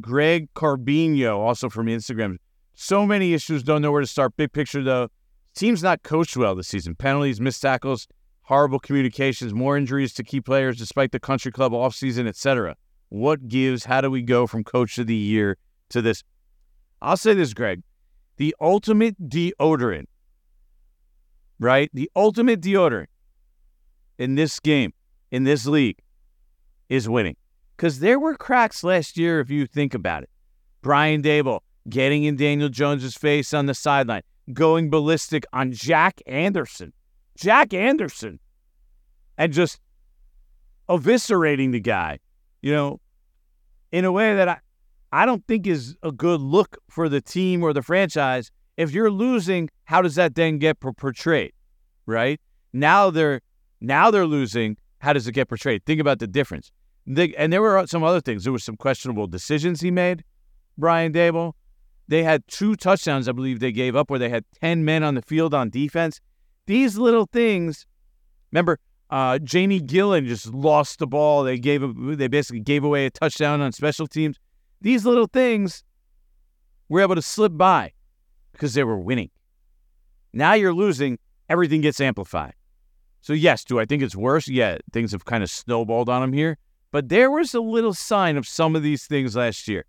Greg 0.00 0.48
Carbino, 0.54 1.38
also 1.38 1.68
from 1.68 1.86
Instagram. 1.86 2.36
So 2.74 3.04
many 3.04 3.34
issues, 3.34 3.62
don't 3.62 3.82
know 3.82 3.92
where 3.92 4.00
to 4.00 4.06
start. 4.06 4.36
Big 4.36 4.52
picture, 4.52 4.82
though. 4.82 5.08
Team's 5.54 5.82
not 5.82 6.02
coached 6.02 6.36
well 6.36 6.54
this 6.54 6.68
season. 6.68 6.94
Penalties, 6.94 7.40
missed 7.40 7.60
tackles, 7.60 8.06
horrible 8.48 8.78
communications, 8.78 9.52
more 9.52 9.76
injuries 9.76 10.14
to 10.14 10.24
key 10.24 10.40
players 10.40 10.78
despite 10.78 11.12
the 11.12 11.20
country 11.20 11.52
club 11.52 11.72
offseason, 11.72 12.26
etc. 12.26 12.74
What 13.10 13.46
gives? 13.46 13.84
How 13.84 14.00
do 14.00 14.10
we 14.10 14.22
go 14.22 14.46
from 14.46 14.64
coach 14.64 14.96
of 14.96 15.06
the 15.06 15.14
year 15.14 15.58
to 15.90 16.00
this? 16.00 16.24
I'll 17.02 17.18
say 17.18 17.34
this, 17.34 17.52
Greg. 17.52 17.82
The 18.38 18.56
ultimate 18.58 19.28
deodorant, 19.28 20.06
right? 21.60 21.90
The 21.92 22.10
ultimate 22.16 22.62
deodorant 22.62 23.08
in 24.16 24.34
this 24.34 24.58
game, 24.60 24.94
in 25.30 25.44
this 25.44 25.66
league, 25.66 25.98
is 26.88 27.06
winning. 27.06 27.36
Because 27.76 28.00
there 28.00 28.18
were 28.18 28.34
cracks 28.34 28.82
last 28.82 29.18
year, 29.18 29.40
if 29.40 29.50
you 29.50 29.66
think 29.66 29.92
about 29.92 30.22
it. 30.22 30.30
Brian 30.80 31.22
Daboll 31.22 31.60
getting 31.90 32.24
in 32.24 32.36
Daniel 32.36 32.70
Jones's 32.70 33.14
face 33.14 33.52
on 33.52 33.66
the 33.66 33.74
sideline, 33.74 34.22
going 34.54 34.88
ballistic 34.88 35.44
on 35.52 35.72
Jack 35.72 36.22
Anderson. 36.26 36.94
Jack 37.38 37.72
Anderson. 37.72 38.40
And 39.38 39.52
just 39.52 39.80
eviscerating 40.88 41.70
the 41.70 41.80
guy, 41.80 42.18
you 42.60 42.72
know, 42.72 43.00
in 43.92 44.04
a 44.04 44.10
way 44.10 44.34
that 44.34 44.48
I, 44.48 44.58
I 45.12 45.26
don't 45.26 45.46
think 45.46 45.66
is 45.66 45.96
a 46.02 46.10
good 46.10 46.40
look 46.40 46.76
for 46.90 47.08
the 47.08 47.20
team 47.20 47.62
or 47.62 47.72
the 47.72 47.82
franchise. 47.82 48.50
If 48.76 48.90
you're 48.92 49.10
losing, 49.10 49.70
how 49.84 50.02
does 50.02 50.16
that 50.16 50.34
then 50.34 50.58
get 50.58 50.80
portrayed? 50.80 51.52
Right? 52.06 52.40
Now 52.72 53.10
they're 53.10 53.40
now 53.80 54.10
they're 54.10 54.26
losing. 54.26 54.76
How 54.98 55.12
does 55.12 55.28
it 55.28 55.32
get 55.32 55.48
portrayed? 55.48 55.84
Think 55.84 56.00
about 56.00 56.18
the 56.18 56.26
difference. 56.26 56.72
And 57.06 57.52
there 57.52 57.62
were 57.62 57.86
some 57.86 58.02
other 58.02 58.20
things. 58.20 58.42
There 58.42 58.52
were 58.52 58.58
some 58.58 58.76
questionable 58.76 59.28
decisions 59.28 59.80
he 59.80 59.92
made, 59.92 60.24
Brian 60.76 61.12
Daboll. 61.12 61.52
They 62.08 62.24
had 62.24 62.42
two 62.48 62.74
touchdowns, 62.74 63.28
I 63.28 63.32
believe 63.32 63.60
they 63.60 63.70
gave 63.70 63.94
up, 63.94 64.10
where 64.10 64.18
they 64.18 64.28
had 64.30 64.44
10 64.60 64.84
men 64.84 65.04
on 65.04 65.14
the 65.14 65.22
field 65.22 65.54
on 65.54 65.70
defense. 65.70 66.20
These 66.68 66.98
little 66.98 67.24
things, 67.24 67.86
remember, 68.52 68.78
uh, 69.08 69.38
Jamie 69.38 69.80
Gillan 69.80 70.26
just 70.26 70.52
lost 70.52 70.98
the 70.98 71.06
ball. 71.06 71.42
They 71.42 71.58
gave 71.58 71.82
they 72.18 72.28
basically 72.28 72.60
gave 72.60 72.84
away 72.84 73.06
a 73.06 73.10
touchdown 73.10 73.62
on 73.62 73.72
special 73.72 74.06
teams. 74.06 74.36
These 74.82 75.06
little 75.06 75.28
things 75.28 75.82
were 76.90 77.00
able 77.00 77.14
to 77.14 77.22
slip 77.22 77.56
by 77.56 77.92
because 78.52 78.74
they 78.74 78.84
were 78.84 78.98
winning. 78.98 79.30
Now 80.34 80.52
you're 80.52 80.74
losing, 80.74 81.18
everything 81.48 81.80
gets 81.80 82.02
amplified. 82.02 82.52
So 83.22 83.32
yes, 83.32 83.64
do 83.64 83.80
I 83.80 83.86
think 83.86 84.02
it's 84.02 84.14
worse? 84.14 84.46
Yeah, 84.46 84.76
things 84.92 85.12
have 85.12 85.24
kind 85.24 85.42
of 85.42 85.48
snowballed 85.48 86.10
on 86.10 86.20
them 86.20 86.34
here. 86.34 86.58
But 86.90 87.08
there 87.08 87.30
was 87.30 87.54
a 87.54 87.60
little 87.62 87.94
sign 87.94 88.36
of 88.36 88.46
some 88.46 88.76
of 88.76 88.82
these 88.82 89.06
things 89.06 89.36
last 89.36 89.68
year. 89.68 89.86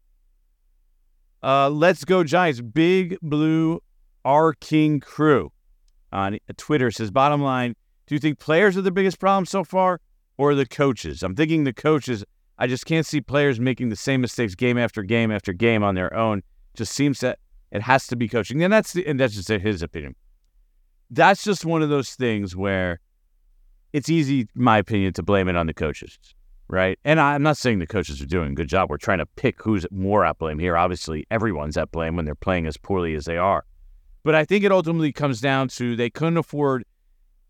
Uh, 1.44 1.70
let's 1.70 2.06
go 2.06 2.24
Giants. 2.24 2.62
Big 2.62 3.18
Blue 3.22 3.82
R 4.24 4.54
King 4.54 5.02
Crew 5.02 5.52
on 6.12 6.40
Twitter 6.58 6.92
says, 6.92 7.12
bottom 7.12 7.42
line, 7.42 7.76
do 8.08 8.16
you 8.16 8.20
think 8.20 8.40
players 8.40 8.78
are 8.78 8.82
the 8.82 8.92
biggest 8.92 9.20
problem 9.20 9.46
so 9.46 9.64
far 9.64 10.02
or 10.38 10.56
the 10.56 10.66
coaches? 10.66 11.24
I'm 11.24 11.36
thinking 11.36 11.64
the 11.64 11.74
coaches. 11.74 12.24
I 12.58 12.68
just 12.68 12.86
can't 12.86 13.06
see 13.06 13.22
players 13.22 13.60
making 13.60 13.90
the 13.90 13.96
same 13.96 14.22
mistakes 14.22 14.56
game 14.56 14.78
after 14.78 15.04
game 15.04 15.32
after 15.32 15.54
game 15.54 15.84
on 15.84 15.96
their 15.96 16.14
own. 16.14 16.42
Just 16.76 16.94
seems 16.94 17.20
that 17.22 17.40
it 17.72 17.82
has 17.82 18.08
to 18.08 18.16
be 18.16 18.28
coaching. 18.28 18.64
And 18.64 18.74
that's 18.74 18.94
the, 18.94 19.06
and 19.06 19.20
that's 19.20 19.36
just 19.36 19.50
his 19.50 19.82
opinion. 19.82 20.16
That's 21.12 21.44
just 21.44 21.66
one 21.66 21.82
of 21.82 21.90
those 21.90 22.12
things 22.16 22.56
where 22.56 23.00
it's 23.94 24.10
easy, 24.10 24.48
my 24.54 24.78
opinion, 24.78 25.14
to 25.14 25.24
blame 25.24 25.48
it 25.48 25.56
on 25.56 25.68
the 25.68 25.74
coaches 25.74 26.20
right? 26.70 27.00
And 27.04 27.20
I'm 27.20 27.44
not 27.44 27.58
saying 27.58 27.80
the 27.80 27.88
coaches 27.88 28.22
are 28.22 28.28
doing 28.28 28.52
a 28.52 28.56
good 28.56 28.70
job. 28.70 28.90
We're 28.90 28.98
trying 28.98 29.18
to 29.18 29.26
pick 29.26 29.62
who's 29.62 29.86
more 29.92 30.24
at 30.24 30.38
blame 30.38 30.60
here. 30.60 30.78
Obviously, 30.78 31.26
everyone's 31.30 31.76
at 31.76 31.92
blame 31.92 32.16
when 32.16 32.26
they're 32.26 32.36
playing 32.36 32.68
as 32.68 32.78
poorly 32.78 33.16
as 33.16 33.26
they 33.26 33.38
are. 33.38 33.66
But 34.30 34.36
I 34.36 34.46
think 34.46 34.64
it 34.64 34.72
ultimately 34.72 35.12
comes 35.12 35.42
down 35.42 35.70
to 35.70 35.96
they 35.96 36.12
couldn't 36.12 36.38
afford 36.38 36.84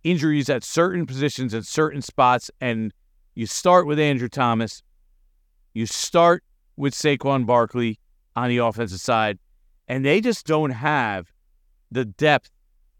injuries 0.05 0.49
at 0.49 0.63
certain 0.63 1.05
positions 1.05 1.53
at 1.53 1.65
certain 1.65 2.01
spots. 2.01 2.49
And 2.61 2.93
you 3.35 3.47
start 3.47 3.85
with 3.85 3.99
Andrew 3.99 4.29
Thomas, 4.29 4.81
you 5.73 5.85
start 5.85 6.41
with 6.77 6.93
Saquon 6.93 7.45
Barkley 7.45 7.99
on 8.33 8.47
the 8.47 8.59
offensive 8.59 9.01
side, 9.01 9.39
and 9.89 10.05
they 10.05 10.21
just 10.21 10.47
don't 10.47 10.69
have 10.69 11.33
the 11.91 12.05
depth 12.05 12.49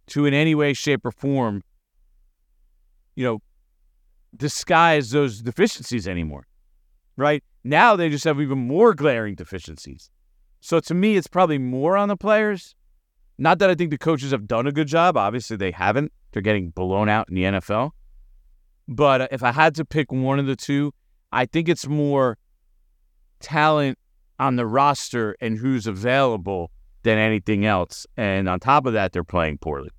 to, 0.07 0.25
in 0.25 0.33
any 0.33 0.55
way, 0.55 0.73
shape, 0.73 1.05
or 1.05 1.11
form, 1.13 1.63
you 3.15 3.23
know, 3.23 3.41
disguise 4.35 5.11
those 5.11 5.41
deficiencies 5.41 6.05
anymore, 6.05 6.47
right? 7.15 7.45
Now 7.63 7.95
they 7.95 8.09
just 8.09 8.25
have 8.25 8.41
even 8.41 8.57
more 8.57 8.93
glaring 8.93 9.35
deficiencies. 9.35 10.09
So 10.59 10.81
to 10.81 10.93
me, 10.93 11.15
it's 11.15 11.27
probably 11.27 11.59
more 11.59 11.95
on 11.95 12.09
the 12.09 12.17
players. 12.17 12.75
Not 13.39 13.60
that 13.60 13.69
I 13.69 13.75
think 13.75 13.89
the 13.89 13.97
coaches 13.97 14.32
have 14.32 14.47
done 14.47 14.67
a 14.67 14.71
good 14.71 14.88
job. 14.88 15.15
Obviously, 15.15 15.56
they 15.56 15.71
haven't. 15.71 16.12
They're 16.32 16.41
getting 16.41 16.71
blown 16.71 17.08
out 17.08 17.30
in 17.30 17.36
the 17.36 17.43
NFL. 17.43 17.91
But 18.89 19.32
if 19.32 19.43
I 19.43 19.54
had 19.54 19.75
to 19.75 19.86
pick 19.86 20.12
one 20.12 20.39
of 20.39 20.45
the 20.45 20.58
two, 20.58 20.93
I 21.32 21.45
think 21.45 21.69
it's 21.69 21.88
more 21.88 22.38
talent 23.39 23.97
on 24.39 24.58
the 24.58 24.65
roster 24.65 25.38
and 25.39 25.58
who's 25.58 25.88
available 25.88 26.69
than 27.04 27.17
anything 27.17 27.65
else. 27.65 28.06
And 28.17 28.49
on 28.49 28.60
top 28.60 28.86
of 28.86 28.91
that, 28.91 29.13
they're 29.13 29.23
playing 29.23 29.60
poorly. 29.60 29.89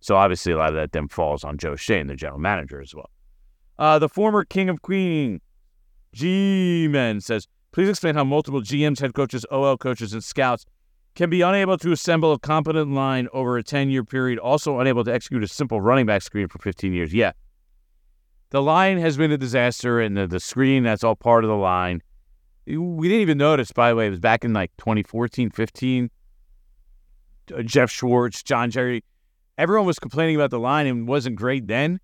So 0.00 0.16
obviously, 0.16 0.52
a 0.52 0.58
lot 0.58 0.68
of 0.68 0.74
that 0.74 0.92
then 0.92 1.08
falls 1.08 1.42
on 1.42 1.56
Joe 1.56 1.76
Schoen, 1.76 2.08
the 2.08 2.16
general 2.16 2.38
manager, 2.38 2.82
as 2.82 2.94
well. 2.94 3.08
Uh, 3.78 3.98
the 3.98 4.10
former 4.10 4.44
King 4.44 4.68
of 4.68 4.82
Queen, 4.82 5.40
G-Men, 6.12 7.22
says, 7.22 7.48
please 7.72 7.88
explain 7.88 8.14
how 8.14 8.24
multiple 8.24 8.60
GMs, 8.60 9.00
head 9.00 9.14
coaches, 9.14 9.46
OL 9.50 9.78
coaches, 9.78 10.12
and 10.12 10.22
scouts 10.22 10.66
can 11.14 11.30
be 11.30 11.42
unable 11.42 11.78
to 11.78 11.92
assemble 11.92 12.32
a 12.32 12.38
competent 12.38 12.92
line 12.92 13.28
over 13.32 13.56
a 13.56 13.62
10-year 13.62 14.04
period, 14.04 14.38
also 14.38 14.80
unable 14.80 15.04
to 15.04 15.12
execute 15.12 15.42
a 15.44 15.48
simple 15.48 15.80
running 15.80 16.06
back 16.06 16.22
screen 16.22 16.48
for 16.48 16.58
15 16.58 16.92
years. 16.92 17.14
Yeah. 17.14 17.32
The 18.50 18.60
line 18.62 18.98
has 18.98 19.16
been 19.16 19.30
a 19.30 19.38
disaster, 19.38 20.00
and 20.00 20.16
the, 20.16 20.26
the 20.26 20.40
screen, 20.40 20.82
that's 20.82 21.04
all 21.04 21.14
part 21.14 21.44
of 21.44 21.48
the 21.50 21.56
line. 21.56 22.02
We 22.66 23.08
didn't 23.08 23.22
even 23.22 23.38
notice, 23.38 23.72
by 23.72 23.90
the 23.90 23.96
way, 23.96 24.06
it 24.06 24.10
was 24.10 24.20
back 24.20 24.44
in 24.44 24.52
like 24.52 24.72
2014, 24.78 25.50
15. 25.50 26.10
Uh, 27.52 27.62
Geoff 27.62 27.90
Schwartz, 27.90 28.42
John 28.42 28.70
Jerry, 28.70 29.04
everyone 29.58 29.86
was 29.86 29.98
complaining 29.98 30.34
about 30.34 30.50
the 30.50 30.58
line 30.58 30.86
and 30.86 31.06
wasn't 31.06 31.36
great 31.36 31.66
then. 31.66 32.00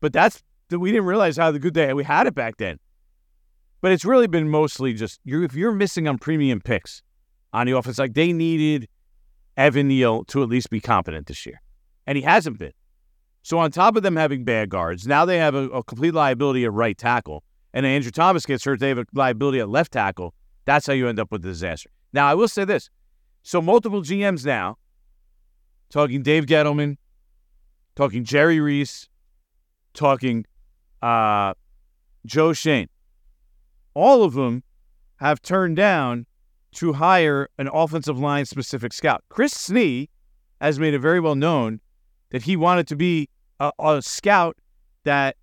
But 0.00 0.12
that's, 0.12 0.42
we 0.70 0.90
didn't 0.90 1.06
realize 1.06 1.36
how 1.36 1.50
the 1.50 1.58
good 1.58 1.74
day 1.74 1.92
we 1.92 2.04
had 2.04 2.26
it 2.26 2.34
back 2.34 2.58
then. 2.58 2.78
But 3.80 3.92
it's 3.92 4.04
really 4.04 4.26
been 4.26 4.48
mostly 4.48 4.94
just 4.94 5.20
you're, 5.24 5.42
if 5.42 5.54
you're 5.54 5.72
missing 5.72 6.06
on 6.08 6.18
premium 6.18 6.60
picks 6.60 7.02
on 7.54 7.66
the 7.66 7.72
offense, 7.72 7.98
like 7.98 8.12
they 8.14 8.32
needed 8.32 8.88
Evan 9.56 9.88
Neal 9.88 10.24
to 10.24 10.42
at 10.42 10.48
least 10.48 10.68
be 10.68 10.80
competent 10.80 11.28
this 11.28 11.46
year, 11.46 11.62
and 12.06 12.18
he 12.18 12.22
hasn't 12.22 12.58
been. 12.58 12.72
So 13.42 13.58
on 13.58 13.70
top 13.70 13.96
of 13.96 14.02
them 14.02 14.16
having 14.16 14.44
bad 14.44 14.68
guards, 14.68 15.06
now 15.06 15.24
they 15.24 15.38
have 15.38 15.54
a, 15.54 15.68
a 15.68 15.82
complete 15.84 16.12
liability 16.12 16.64
at 16.64 16.72
right 16.72 16.98
tackle, 16.98 17.44
and 17.72 17.86
Andrew 17.86 18.10
Thomas 18.10 18.44
gets 18.44 18.64
hurt. 18.64 18.80
They 18.80 18.88
have 18.88 18.98
a 18.98 19.06
liability 19.14 19.60
at 19.60 19.68
left 19.68 19.92
tackle. 19.92 20.34
That's 20.64 20.86
how 20.86 20.92
you 20.92 21.08
end 21.08 21.20
up 21.20 21.30
with 21.30 21.44
a 21.44 21.48
disaster. 21.48 21.90
Now 22.12 22.26
I 22.26 22.34
will 22.34 22.48
say 22.48 22.64
this: 22.64 22.90
so 23.42 23.62
multiple 23.62 24.02
GMs 24.02 24.44
now, 24.44 24.76
talking 25.90 26.22
Dave 26.22 26.46
Gettleman, 26.46 26.96
talking 27.94 28.24
Jerry 28.24 28.58
Reese, 28.58 29.08
talking 29.92 30.44
uh, 31.02 31.54
Joe 32.26 32.52
Schoen. 32.52 32.88
All 33.94 34.24
of 34.24 34.32
them 34.32 34.64
have 35.16 35.40
turned 35.40 35.76
down 35.76 36.26
to 36.74 36.92
hire 36.92 37.48
an 37.58 37.68
offensive 37.72 38.18
line 38.18 38.44
specific 38.44 38.92
scout. 38.92 39.24
Chris 39.28 39.54
Snee 39.54 40.08
has 40.60 40.78
made 40.78 40.94
it 40.94 40.98
very 41.00 41.20
well 41.20 41.34
known 41.34 41.80
that 42.30 42.42
he 42.42 42.56
wanted 42.56 42.86
to 42.88 42.96
be 42.96 43.28
a, 43.60 43.70
a 43.78 44.02
scout 44.02 44.56
that 45.04 45.36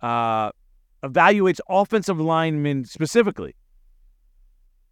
uh, 0.00 0.50
evaluates 1.02 1.60
offensive 1.68 2.20
linemen 2.20 2.84
specifically. 2.84 3.54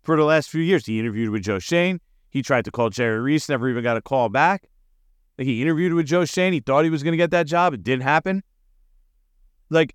For 0.03 0.17
the 0.17 0.25
last 0.25 0.51
few 0.51 0.63
years, 0.63 0.87
he 0.87 0.99
interviewed 0.99 1.31
with 1.31 1.43
Joe 1.43 1.59
Schoen. 1.59 2.01
He 2.31 2.43
tried 2.43 2.65
to 2.65 2.71
call 2.71 2.91
Jerry 2.91 3.21
Reese, 3.21 3.49
never 3.49 3.69
even 3.69 3.83
got 3.83 3.97
a 3.97 4.03
call 4.03 4.29
back. 4.29 4.69
He 5.39 5.63
interviewed 5.63 5.93
with 5.95 6.07
Joe 6.07 6.25
Schoen. 6.25 6.53
He 6.53 6.61
thought 6.61 6.85
he 6.85 6.91
was 6.91 7.03
going 7.03 7.13
to 7.13 7.19
get 7.19 7.31
that 7.31 7.47
job. 7.47 7.75
It 7.75 7.83
didn't 7.83 8.03
happen. 8.03 8.43
Like, 9.71 9.95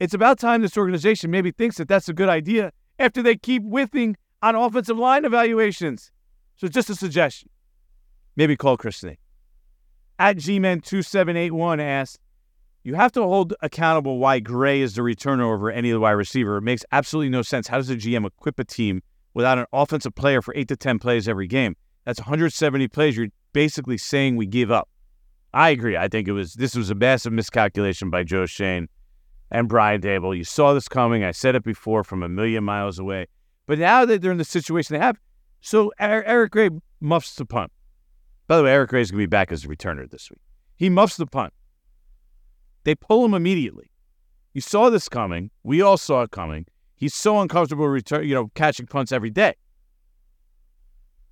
it's 0.00 0.14
about 0.14 0.38
time 0.38 0.62
this 0.62 0.76
organization 0.76 1.30
maybe 1.30 1.50
thinks 1.50 1.76
that 1.76 1.88
that's 1.88 2.08
a 2.08 2.12
good 2.12 2.28
idea 2.28 2.72
after 2.98 3.22
they 3.22 3.36
keep 3.36 3.62
whiffing 3.62 4.16
on 4.42 4.54
offensive 4.54 4.98
line 4.98 5.24
evaluations. 5.24 6.10
So, 6.56 6.68
just 6.68 6.90
a 6.90 6.94
suggestion. 6.94 7.48
Maybe 8.36 8.56
call 8.56 8.76
Chris 8.76 9.04
At 10.18 10.36
Gman2781 10.36 11.80
asks, 11.80 12.18
you 12.84 12.94
have 12.94 13.12
to 13.12 13.22
hold 13.22 13.54
accountable 13.60 14.18
why 14.18 14.40
Gray 14.40 14.80
is 14.80 14.94
the 14.94 15.02
returner 15.02 15.42
over 15.42 15.70
any 15.70 15.92
wide 15.94 16.12
receiver. 16.12 16.56
It 16.56 16.62
makes 16.62 16.84
absolutely 16.92 17.28
no 17.28 17.42
sense. 17.42 17.68
How 17.68 17.76
does 17.76 17.90
a 17.90 17.96
GM 17.96 18.26
equip 18.26 18.58
a 18.58 18.64
team 18.64 19.02
without 19.34 19.58
an 19.58 19.66
offensive 19.72 20.14
player 20.14 20.40
for 20.40 20.54
eight 20.56 20.68
to 20.68 20.76
10 20.76 20.98
plays 20.98 21.28
every 21.28 21.46
game? 21.46 21.76
That's 22.04 22.20
170 22.20 22.88
plays. 22.88 23.16
You're 23.16 23.28
basically 23.52 23.98
saying 23.98 24.36
we 24.36 24.46
give 24.46 24.70
up. 24.70 24.88
I 25.52 25.70
agree. 25.70 25.96
I 25.96 26.08
think 26.08 26.28
it 26.28 26.32
was 26.32 26.54
this 26.54 26.74
was 26.74 26.90
a 26.90 26.94
massive 26.94 27.32
miscalculation 27.32 28.10
by 28.10 28.22
Joe 28.22 28.46
Schoen 28.46 28.88
and 29.50 29.68
Brian 29.68 30.00
Daboll. 30.00 30.36
You 30.36 30.44
saw 30.44 30.74
this 30.74 30.88
coming. 30.88 31.24
I 31.24 31.30
said 31.30 31.54
it 31.54 31.64
before 31.64 32.04
from 32.04 32.22
a 32.22 32.28
million 32.28 32.64
miles 32.64 32.98
away. 32.98 33.26
But 33.66 33.78
now 33.78 34.04
that 34.04 34.22
they're 34.22 34.32
in 34.32 34.38
the 34.38 34.44
situation 34.44 34.94
they 34.94 35.04
have, 35.04 35.18
so 35.60 35.92
er-, 36.00 36.24
Eric 36.24 36.52
Gray 36.52 36.70
muffs 37.00 37.34
the 37.34 37.44
punt. 37.44 37.72
By 38.46 38.56
the 38.56 38.62
way, 38.62 38.72
Eric 38.72 38.90
Gray 38.90 39.02
is 39.02 39.10
going 39.10 39.20
to 39.20 39.26
be 39.26 39.30
back 39.30 39.52
as 39.52 39.64
a 39.64 39.68
returner 39.68 40.10
this 40.10 40.30
week. 40.30 40.40
He 40.76 40.88
muffs 40.88 41.16
the 41.16 41.26
punt. 41.26 41.52
They 42.84 42.94
pull 42.94 43.24
him 43.24 43.34
immediately. 43.34 43.90
You 44.54 44.60
saw 44.60 44.88
this 44.90 45.08
coming. 45.08 45.50
We 45.62 45.82
all 45.82 45.98
saw 45.98 46.22
it 46.22 46.30
coming. 46.30 46.66
He's 46.96 47.14
so 47.14 47.40
uncomfortable 47.40 47.86
return, 47.86 48.26
you 48.26 48.34
know, 48.34 48.50
catching 48.54 48.86
punts 48.86 49.12
every 49.12 49.30
day. 49.30 49.54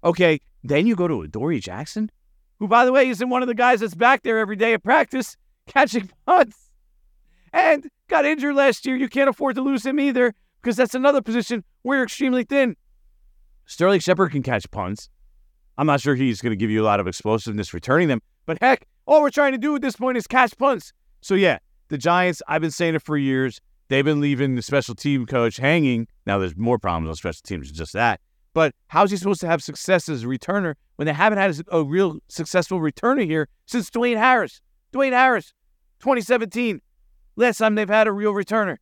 Okay, 0.04 0.40
then 0.62 0.86
you 0.86 0.94
go 0.94 1.08
to 1.08 1.22
Adoree 1.22 1.60
Jackson, 1.60 2.10
who, 2.58 2.68
by 2.68 2.84
the 2.84 2.92
way, 2.92 3.08
isn't 3.08 3.28
one 3.28 3.42
of 3.42 3.48
the 3.48 3.54
guys 3.54 3.80
that's 3.80 3.94
back 3.94 4.22
there 4.22 4.38
every 4.38 4.56
day 4.56 4.74
at 4.74 4.84
practice 4.84 5.36
catching 5.66 6.10
punts 6.26 6.70
and 7.52 7.88
got 8.08 8.24
injured 8.24 8.54
last 8.54 8.86
year. 8.86 8.96
You 8.96 9.08
can't 9.08 9.28
afford 9.28 9.56
to 9.56 9.62
lose 9.62 9.84
him 9.84 10.00
either 10.00 10.34
because 10.62 10.76
that's 10.76 10.94
another 10.94 11.22
position 11.22 11.64
where 11.82 11.98
you're 11.98 12.04
extremely 12.04 12.44
thin. 12.44 12.76
Sterling 13.66 14.00
Shepard 14.00 14.32
can 14.32 14.42
catch 14.42 14.70
punts. 14.70 15.08
I'm 15.78 15.86
not 15.86 16.00
sure 16.00 16.14
he's 16.14 16.40
going 16.40 16.52
to 16.52 16.56
give 16.56 16.70
you 16.70 16.82
a 16.82 16.86
lot 16.86 17.00
of 17.00 17.06
explosiveness 17.06 17.74
returning 17.74 18.08
them, 18.08 18.22
but 18.46 18.58
heck, 18.60 18.86
all 19.06 19.20
we're 19.20 19.30
trying 19.30 19.52
to 19.52 19.58
do 19.58 19.76
at 19.76 19.82
this 19.82 19.96
point 19.96 20.16
is 20.16 20.26
catch 20.26 20.56
punts. 20.56 20.92
So, 21.20 21.34
yeah, 21.34 21.58
the 21.88 21.98
Giants, 21.98 22.42
I've 22.48 22.60
been 22.60 22.70
saying 22.70 22.94
it 22.94 23.02
for 23.02 23.16
years. 23.16 23.60
They've 23.88 24.04
been 24.04 24.20
leaving 24.20 24.54
the 24.54 24.62
special 24.62 24.94
team 24.94 25.26
coach 25.26 25.58
hanging. 25.58 26.08
Now, 26.26 26.38
there's 26.38 26.56
more 26.56 26.78
problems 26.78 27.08
on 27.08 27.14
special 27.16 27.42
teams, 27.44 27.68
than 27.68 27.76
just 27.76 27.92
that. 27.92 28.20
But 28.54 28.74
how's 28.88 29.10
he 29.10 29.16
supposed 29.16 29.40
to 29.42 29.46
have 29.46 29.62
success 29.62 30.08
as 30.08 30.24
a 30.24 30.26
returner 30.26 30.74
when 30.96 31.06
they 31.06 31.12
haven't 31.12 31.38
had 31.38 31.60
a, 31.70 31.84
real 31.84 32.18
successful 32.28 32.80
returner 32.80 33.24
here 33.24 33.48
since 33.66 33.90
Dwayne 33.90 34.16
Harris? 34.16 34.60
Dwayne 34.92 35.12
Harris, 35.12 35.52
2017, 36.00 36.80
last 37.36 37.58
time 37.58 37.74
they've 37.74 37.88
had 37.88 38.06
a 38.06 38.12
real 38.12 38.32
returner. 38.32 38.76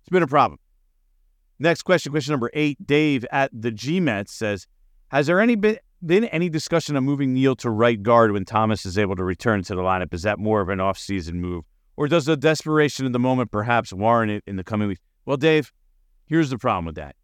It's 0.00 0.10
been 0.10 0.22
a 0.22 0.26
problem. 0.26 0.58
Next 1.58 1.82
question, 1.82 2.12
question 2.12 2.32
number 2.32 2.50
eight. 2.52 2.84
Dave 2.86 3.24
at 3.32 3.50
the 3.52 3.72
GMET 3.72 4.28
says, 4.28 4.66
Has 5.08 5.26
there 5.26 5.40
any 5.40 5.54
been, 5.56 5.78
been 6.04 6.24
any 6.26 6.48
discussion 6.48 6.96
of 6.96 7.02
moving 7.02 7.32
Neal 7.32 7.56
to 7.56 7.70
right 7.70 8.00
guard 8.00 8.32
when 8.32 8.44
Thomas 8.44 8.84
is 8.84 8.98
able 8.98 9.16
to 9.16 9.24
return 9.24 9.62
to 9.62 9.74
the 9.74 9.82
lineup? 9.82 10.12
Is 10.12 10.22
that 10.22 10.38
more 10.38 10.60
of 10.60 10.68
an 10.68 10.78
offseason 10.78 11.34
move? 11.34 11.64
Or 11.96 12.08
does 12.08 12.26
the 12.26 12.36
desperation 12.36 13.06
of 13.06 13.12
the 13.12 13.18
moment 13.18 13.50
perhaps 13.50 13.92
warrant 13.92 14.30
it 14.30 14.44
in 14.46 14.56
the 14.56 14.64
coming 14.64 14.88
weeks? 14.88 15.00
Well, 15.24 15.38
Dave, 15.38 15.72
here's 16.26 16.50
the 16.50 16.58
problem 16.58 16.84
with 16.84 16.96
that. 16.96 17.16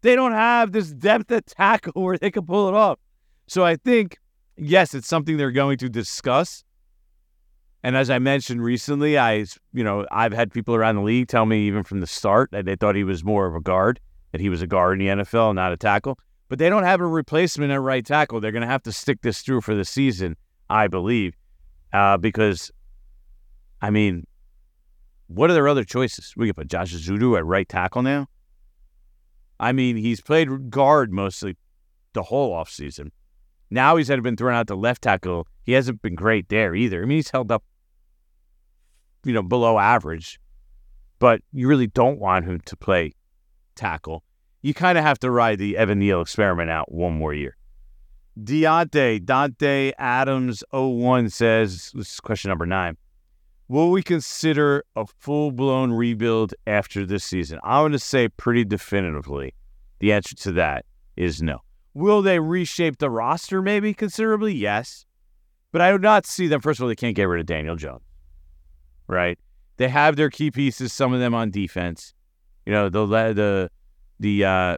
They 0.00 0.14
don't 0.14 0.32
have 0.32 0.72
this 0.72 0.90
depth 0.90 1.30
at 1.30 1.46
tackle 1.46 1.92
where 2.02 2.16
they 2.16 2.30
can 2.30 2.46
pull 2.46 2.68
it 2.68 2.74
off. 2.74 2.98
So 3.46 3.64
I 3.64 3.76
think, 3.76 4.16
yes, 4.56 4.94
it's 4.94 5.06
something 5.06 5.36
they're 5.36 5.50
going 5.50 5.76
to 5.78 5.88
discuss. 5.88 6.64
And 7.82 7.96
as 7.96 8.10
I 8.10 8.18
mentioned 8.18 8.62
recently, 8.62 9.18
I, 9.18 9.46
you 9.72 9.82
know, 9.82 10.06
I've 10.10 10.32
had 10.32 10.52
people 10.52 10.74
around 10.74 10.96
the 10.96 11.02
league 11.02 11.28
tell 11.28 11.46
me 11.46 11.66
even 11.66 11.82
from 11.82 12.00
the 12.00 12.06
start 12.06 12.50
that 12.52 12.66
they 12.66 12.76
thought 12.76 12.94
he 12.94 13.04
was 13.04 13.24
more 13.24 13.46
of 13.46 13.54
a 13.54 13.60
guard, 13.60 14.00
that 14.32 14.40
he 14.40 14.48
was 14.48 14.60
a 14.60 14.66
guard 14.66 15.00
in 15.00 15.16
the 15.16 15.22
NFL, 15.22 15.54
not 15.54 15.72
a 15.72 15.76
tackle. 15.76 16.18
But 16.48 16.58
they 16.58 16.68
don't 16.68 16.82
have 16.82 17.00
a 17.00 17.06
replacement 17.06 17.72
at 17.72 17.80
right 17.80 18.04
tackle. 18.04 18.40
They're 18.40 18.52
going 18.52 18.62
to 18.62 18.68
have 18.68 18.82
to 18.82 18.92
stick 18.92 19.22
this 19.22 19.40
through 19.40 19.62
for 19.62 19.74
the 19.74 19.84
season, 19.84 20.36
I 20.68 20.88
believe, 20.88 21.34
uh, 21.92 22.16
because 22.18 22.70
I 23.80 23.90
mean, 23.90 24.26
what 25.28 25.50
are 25.50 25.54
their 25.54 25.68
other 25.68 25.84
choices? 25.84 26.34
We 26.36 26.48
could 26.48 26.56
put 26.56 26.68
Josh 26.68 26.94
Ezeudu 26.94 27.38
at 27.38 27.46
right 27.46 27.68
tackle 27.68 28.02
now. 28.02 28.26
I 29.58 29.72
mean, 29.72 29.96
he's 29.96 30.20
played 30.20 30.70
guard 30.70 31.12
mostly 31.12 31.56
the 32.12 32.22
whole 32.22 32.52
offseason. 32.54 33.10
Now 33.70 33.96
he's 33.96 34.08
had 34.08 34.22
been 34.22 34.36
thrown 34.36 34.54
out 34.54 34.66
to 34.68 34.74
left 34.74 35.02
tackle. 35.02 35.46
He 35.62 35.72
hasn't 35.72 36.02
been 36.02 36.14
great 36.14 36.48
there 36.48 36.74
either. 36.74 37.02
I 37.02 37.06
mean, 37.06 37.18
he's 37.18 37.30
held 37.30 37.52
up, 37.52 37.62
you 39.24 39.32
know, 39.32 39.42
below 39.42 39.78
average, 39.78 40.40
but 41.18 41.42
you 41.52 41.68
really 41.68 41.86
don't 41.86 42.18
want 42.18 42.44
him 42.44 42.60
to 42.60 42.76
play 42.76 43.12
tackle. 43.74 44.22
You 44.62 44.74
kind 44.74 44.98
of 44.98 45.04
have 45.04 45.18
to 45.20 45.30
ride 45.30 45.58
the 45.58 45.76
Evan 45.76 45.98
Neal 45.98 46.20
experiment 46.20 46.70
out 46.70 46.92
one 46.92 47.14
more 47.14 47.32
year. 47.32 47.56
Deontay, 48.38 49.24
Dante 49.24 49.92
Adams 49.98 50.62
01 50.72 51.30
says, 51.30 51.90
this 51.94 52.12
is 52.12 52.20
question 52.20 52.48
number 52.48 52.66
nine. 52.66 52.96
Will 53.68 53.90
we 53.90 54.02
consider 54.02 54.84
a 54.96 55.06
full 55.06 55.52
blown 55.52 55.92
rebuild 55.92 56.54
after 56.66 57.06
this 57.06 57.24
season? 57.24 57.60
I'm 57.62 57.82
going 57.82 57.92
to 57.92 57.98
say 57.98 58.28
pretty 58.28 58.64
definitively 58.64 59.54
the 60.00 60.12
answer 60.12 60.34
to 60.36 60.52
that 60.52 60.84
is 61.16 61.40
no. 61.40 61.60
Will 61.94 62.22
they 62.22 62.38
reshape 62.38 62.98
the 62.98 63.10
roster 63.10 63.62
maybe 63.62 63.94
considerably? 63.94 64.54
Yes. 64.54 65.06
But 65.72 65.82
I 65.82 65.92
do 65.92 65.98
not 65.98 66.26
see 66.26 66.48
them. 66.48 66.60
First 66.60 66.80
of 66.80 66.84
all, 66.84 66.88
they 66.88 66.96
can't 66.96 67.14
get 67.14 67.24
rid 67.24 67.40
of 67.40 67.46
Daniel 67.46 67.76
Jones, 67.76 68.02
right? 69.10 69.38
They 69.76 69.88
have 69.88 70.16
their 70.16 70.30
key 70.30 70.50
pieces, 70.50 70.92
some 70.92 71.12
of 71.12 71.20
them 71.20 71.34
on 71.34 71.50
defense. 71.50 72.14
You 72.66 72.72
know, 72.72 72.88
the 72.88 73.06
the 73.06 73.70
the 74.18 74.44
uh, 74.44 74.76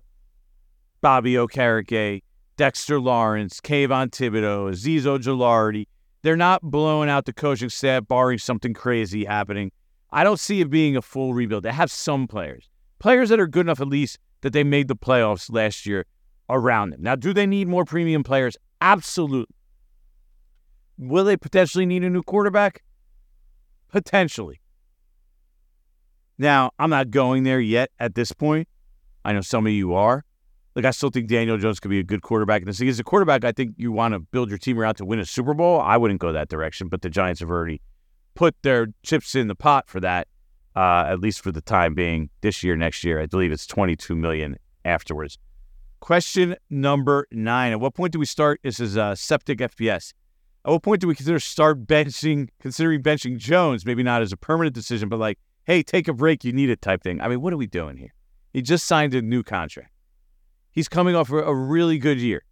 Bobby 1.01 1.35
Okereke, 1.35 2.23
Dexter 2.57 3.01
Lawrence, 3.01 3.61
Kayvon 3.61 4.11
Thibodeaux, 4.11 4.71
Azeez 4.71 5.03
Ojulari, 5.03 5.87
they're 6.23 6.37
not 6.37 6.63
blowing 6.63 7.11
out 7.11 7.27
the 7.27 7.33
coaching 7.33 7.69
staff, 7.69 8.07
barring 8.07 8.39
something 8.39 8.73
crazy 8.73 9.25
happening. 9.25 9.73
I 10.13 10.25
don't 10.25 10.39
see 10.39 10.61
it 10.61 10.71
being 10.71 10.97
a 10.97 11.03
full 11.03 11.35
rebuild. 11.35 11.65
They 11.65 11.73
have 11.73 11.91
some 11.91 12.29
players, 12.29 12.69
players 12.99 13.29
that 13.31 13.41
are 13.41 13.47
good 13.47 13.67
enough 13.67 13.81
at 13.81 13.89
least 13.89 14.19
that 14.43 14.53
they 14.53 14.63
made 14.63 14.89
the 14.89 14.97
playoffs 14.97 15.53
last 15.53 15.87
year 15.87 16.07
around 16.49 16.91
them. 16.91 17.03
Now, 17.03 17.17
do 17.17 17.33
they 17.33 17.47
need 17.47 17.67
more 17.67 17.85
premium 17.85 18.23
players? 18.23 18.57
Absolutely. 18.81 19.55
Will 20.99 21.25
they 21.25 21.37
potentially 21.37 21.87
need 21.87 22.05
a 22.05 22.11
new 22.11 22.23
quarterback? 22.23 22.83
Potentially. 23.93 24.61
Now, 26.39 26.73
I'm 26.79 26.91
not 26.91 27.11
going 27.11 27.45
there 27.45 27.61
yet 27.61 27.91
at 28.01 28.15
this 28.15 28.33
point. 28.33 28.67
I 29.25 29.33
know 29.33 29.43
some 29.43 29.67
of 29.67 29.73
you 29.73 29.95
are. 29.95 30.25
Like 30.75 30.87
I 30.87 30.91
still 30.91 31.11
think 31.11 31.29
Daniel 31.29 31.59
Jones 31.59 31.79
could 31.79 31.91
be 31.91 31.99
a 31.99 32.03
good 32.03 32.23
quarterback. 32.23 32.63
And 32.63 32.69
this 32.69 32.81
as 32.81 32.99
a 32.99 33.05
quarterback, 33.05 33.45
I 33.45 33.53
think 33.53 33.75
you 33.77 33.93
want 33.93 34.15
to 34.15 34.21
build 34.21 34.49
your 34.49 34.59
team 34.59 34.79
around 34.79 34.95
to 34.97 35.05
win 35.05 35.19
a 35.19 35.27
Super 35.27 35.55
Bowl. 35.55 35.81
I 35.81 35.99
wouldn't 35.99 36.21
go 36.21 36.33
that 36.33 36.49
direction, 36.49 36.89
but 36.89 37.03
the 37.03 37.11
Giants 37.11 37.41
have 37.41 37.51
already 37.51 37.83
put 38.35 38.57
their 38.63 38.89
chips 39.03 39.35
in 39.35 39.49
the 39.49 39.55
pot 39.55 39.89
for 39.89 40.01
that, 40.01 40.29
uh, 40.75 41.05
at 41.09 41.21
least 41.21 41.43
for 41.43 41.53
the 41.53 41.61
time 41.61 41.95
being. 41.95 42.31
This 42.41 42.63
year, 42.63 42.75
next 42.75 43.05
year, 43.05 43.21
I 43.21 43.27
believe 43.27 43.53
it's 43.53 43.67
22 43.67 44.17
million 44.17 44.57
afterwards. 44.85 45.39
Question 46.01 46.57
number 46.71 47.29
nine: 47.31 47.73
At 47.73 47.81
what 47.81 47.95
point 47.95 48.13
do 48.13 48.19
we 48.19 48.27
start? 48.27 48.59
This 48.65 48.81
is 48.81 48.97
uh, 48.97 49.15
septic 49.15 49.59
FPS. 49.59 50.15
At 50.65 50.71
what 50.71 50.83
point 50.83 51.01
do 51.01 51.09
we 51.09 51.15
consider 51.15 51.41
start 51.41 51.87
benching, 51.87 52.49
considering 52.61 53.03
benching 53.03 53.37
Jones? 53.37 53.85
Maybe 53.85 54.03
not 54.03 54.23
as 54.23 54.33
a 54.33 54.37
permanent 54.37 54.75
decision, 54.75 55.09
but 55.09 55.19
like, 55.19 55.39
hey, 55.65 55.83
take 55.83 56.07
a 56.09 56.13
break, 56.13 56.45
you 56.45 56.53
need 56.53 56.71
it 56.71 56.81
type 56.81 57.03
thing. 57.03 57.21
I 57.21 57.29
mean, 57.29 57.41
what 57.41 57.53
are 57.53 57.57
we 57.57 57.67
doing 57.67 57.97
here? 57.97 58.15
He 58.53 58.63
just 58.63 58.87
signed 58.87 59.15
a 59.15 59.23
new 59.23 59.43
contract. 59.43 59.91
He's 60.71 60.89
coming 60.89 61.17
off 61.17 61.31
a 61.31 61.55
really 61.55 61.99
good 61.99 62.19
year. 62.19 62.45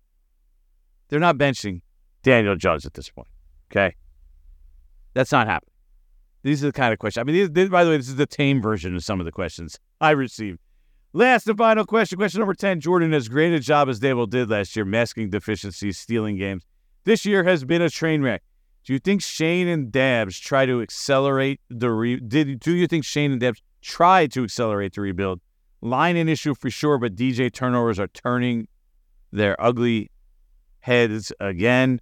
They're 1.09 1.20
not 1.20 1.38
benching 1.38 1.83
Daniel 2.23 2.57
Jones 2.57 2.85
at 2.85 2.94
this 2.94 3.09
point. 3.09 3.29
Okay. 3.70 3.94
That's 5.14 5.33
not 5.33 5.46
happening. 5.46 5.75
These 6.42 6.64
are 6.64 6.68
the 6.68 6.73
kind 6.73 6.92
of 6.92 6.99
questions. 6.99 7.20
I 7.20 7.25
mean, 7.25 7.35
these, 7.35 7.51
these, 7.51 7.68
by 7.68 7.85
the 7.85 7.90
way, 7.90 7.96
this 7.96 8.09
is 8.09 8.16
the 8.16 8.27
tame 8.27 8.62
version 8.62 8.96
of 8.96 9.05
some 9.05 9.20
of 9.20 9.27
the 9.27 9.33
questions 9.33 9.79
I 10.01 10.11
received. 10.11 10.59
Last 11.12 11.49
and 11.49 11.59
final 11.59 11.85
question. 11.85 12.18
Question 12.18 12.40
number 12.40 12.55
10. 12.55 12.81
Jordan, 12.81 13.12
as 13.12 13.29
great 13.29 13.53
a 13.53 13.61
job 13.61 13.88
as 13.88 13.99
Daboll 13.99 14.31
did 14.31 14.49
last 14.49 14.77
year, 14.77 14.85
masking 14.85 15.29
deficiencies, 15.29 15.99
stealing 15.99 16.37
games, 16.37 16.64
this 17.04 17.24
year 17.24 17.44
has 17.44 17.64
been 17.64 17.82
a 17.82 17.90
train 17.90 18.22
wreck. 18.22 18.42
Do 18.84 18.92
you 18.92 18.98
think 18.98 19.22
Schoen 19.22 19.68
and 19.68 19.92
Dabs 19.92 20.38
try 20.38 20.66
to 20.66 20.80
accelerate 20.80 21.60
the 21.68 21.90
re- 21.90 22.20
did 22.20 22.60
do 22.60 22.72
you 22.72 22.86
think 22.86 23.04
Schoen 23.04 23.32
and 23.32 23.40
Dabbs 23.40 23.62
try 23.82 24.26
to 24.28 24.44
accelerate 24.44 24.94
the 24.94 25.00
rebuild 25.02 25.40
Line 25.82 26.16
an 26.16 26.28
issue 26.28 26.54
for 26.54 26.68
sure, 26.68 26.98
but 26.98 27.16
DJ 27.16 27.50
turnovers 27.52 27.98
are 27.98 28.08
turning 28.08 28.68
their 29.32 29.60
ugly 29.60 30.10
heads 30.80 31.32
again. 31.40 32.00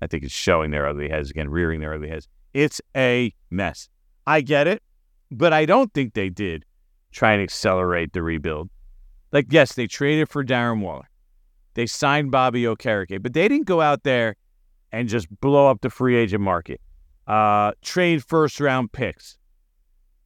I 0.00 0.06
think 0.06 0.22
it's 0.22 0.32
showing 0.32 0.70
their 0.70 0.86
ugly 0.86 1.08
heads 1.08 1.30
again, 1.30 1.48
rearing 1.48 1.80
their 1.80 1.94
ugly 1.94 2.08
heads. 2.08 2.28
It's 2.54 2.80
a 2.96 3.34
mess. 3.50 3.88
I 4.26 4.40
get 4.40 4.68
it, 4.68 4.82
but 5.32 5.52
I 5.52 5.66
don't 5.66 5.92
think 5.92 6.14
they 6.14 6.28
did 6.28 6.64
try 7.10 7.32
and 7.32 7.42
accelerate 7.42 8.12
the 8.12 8.22
rebuild. 8.22 8.70
Like, 9.32 9.46
yes, 9.50 9.72
they 9.72 9.88
traded 9.88 10.28
for 10.28 10.44
Darren 10.44 10.80
Waller. 10.80 11.07
They 11.78 11.86
signed 11.86 12.32
Bobby 12.32 12.62
Okereke, 12.62 13.22
but 13.22 13.34
they 13.34 13.46
didn't 13.46 13.68
go 13.68 13.80
out 13.80 14.02
there 14.02 14.34
and 14.90 15.08
just 15.08 15.28
blow 15.40 15.70
up 15.70 15.80
the 15.80 15.90
free 15.90 16.16
agent 16.16 16.42
market. 16.42 16.80
Uh, 17.24 17.70
trade 17.82 18.24
first 18.24 18.58
round 18.58 18.90
picks, 18.90 19.38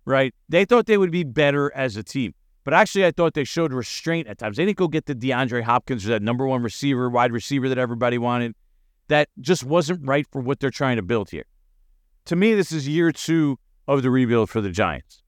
right? 0.07 0.35
They 0.49 0.65
thought 0.65 0.87
they 0.87 0.97
would 0.97 1.11
be 1.11 1.25
better 1.25 1.71
as 1.75 1.99
a 1.99 2.03
team. 2.03 2.33
But 2.65 2.73
actually, 2.73 3.05
I 3.05 3.11
thought 3.11 3.35
they 3.35 3.45
showed 3.45 3.75
restraint 3.75 4.29
at 4.29 4.38
times. 4.38 4.57
They 4.57 4.65
didn't 4.65 4.79
go 4.79 4.88
get 4.88 5.05
the 5.05 5.15
DeAndre 5.15 5.62
Hopkins 5.62 6.07
or 6.07 6.09
that 6.09 6.23
number 6.23 6.47
one 6.47 6.62
receiver, 6.62 7.11
wide 7.11 7.33
receiver 7.33 7.69
that 7.69 7.77
everybody 7.77 8.17
wanted. 8.17 8.55
That 9.09 9.29
just 9.38 9.62
wasn't 9.62 10.09
right 10.09 10.27
for 10.33 10.41
what 10.41 10.59
they're 10.59 10.71
trying 10.71 10.97
to 10.97 11.03
build 11.03 11.29
here. 11.29 11.45
To 12.25 12.35
me, 12.35 12.55
this 12.55 12.73
is 12.73 12.88
year 12.88 13.12
two 13.12 13.59
of 13.87 14.03
the 14.03 14.11
rebuild 14.11 14.49
for 14.49 14.62
the 14.62 14.71
Giants. 14.71 15.23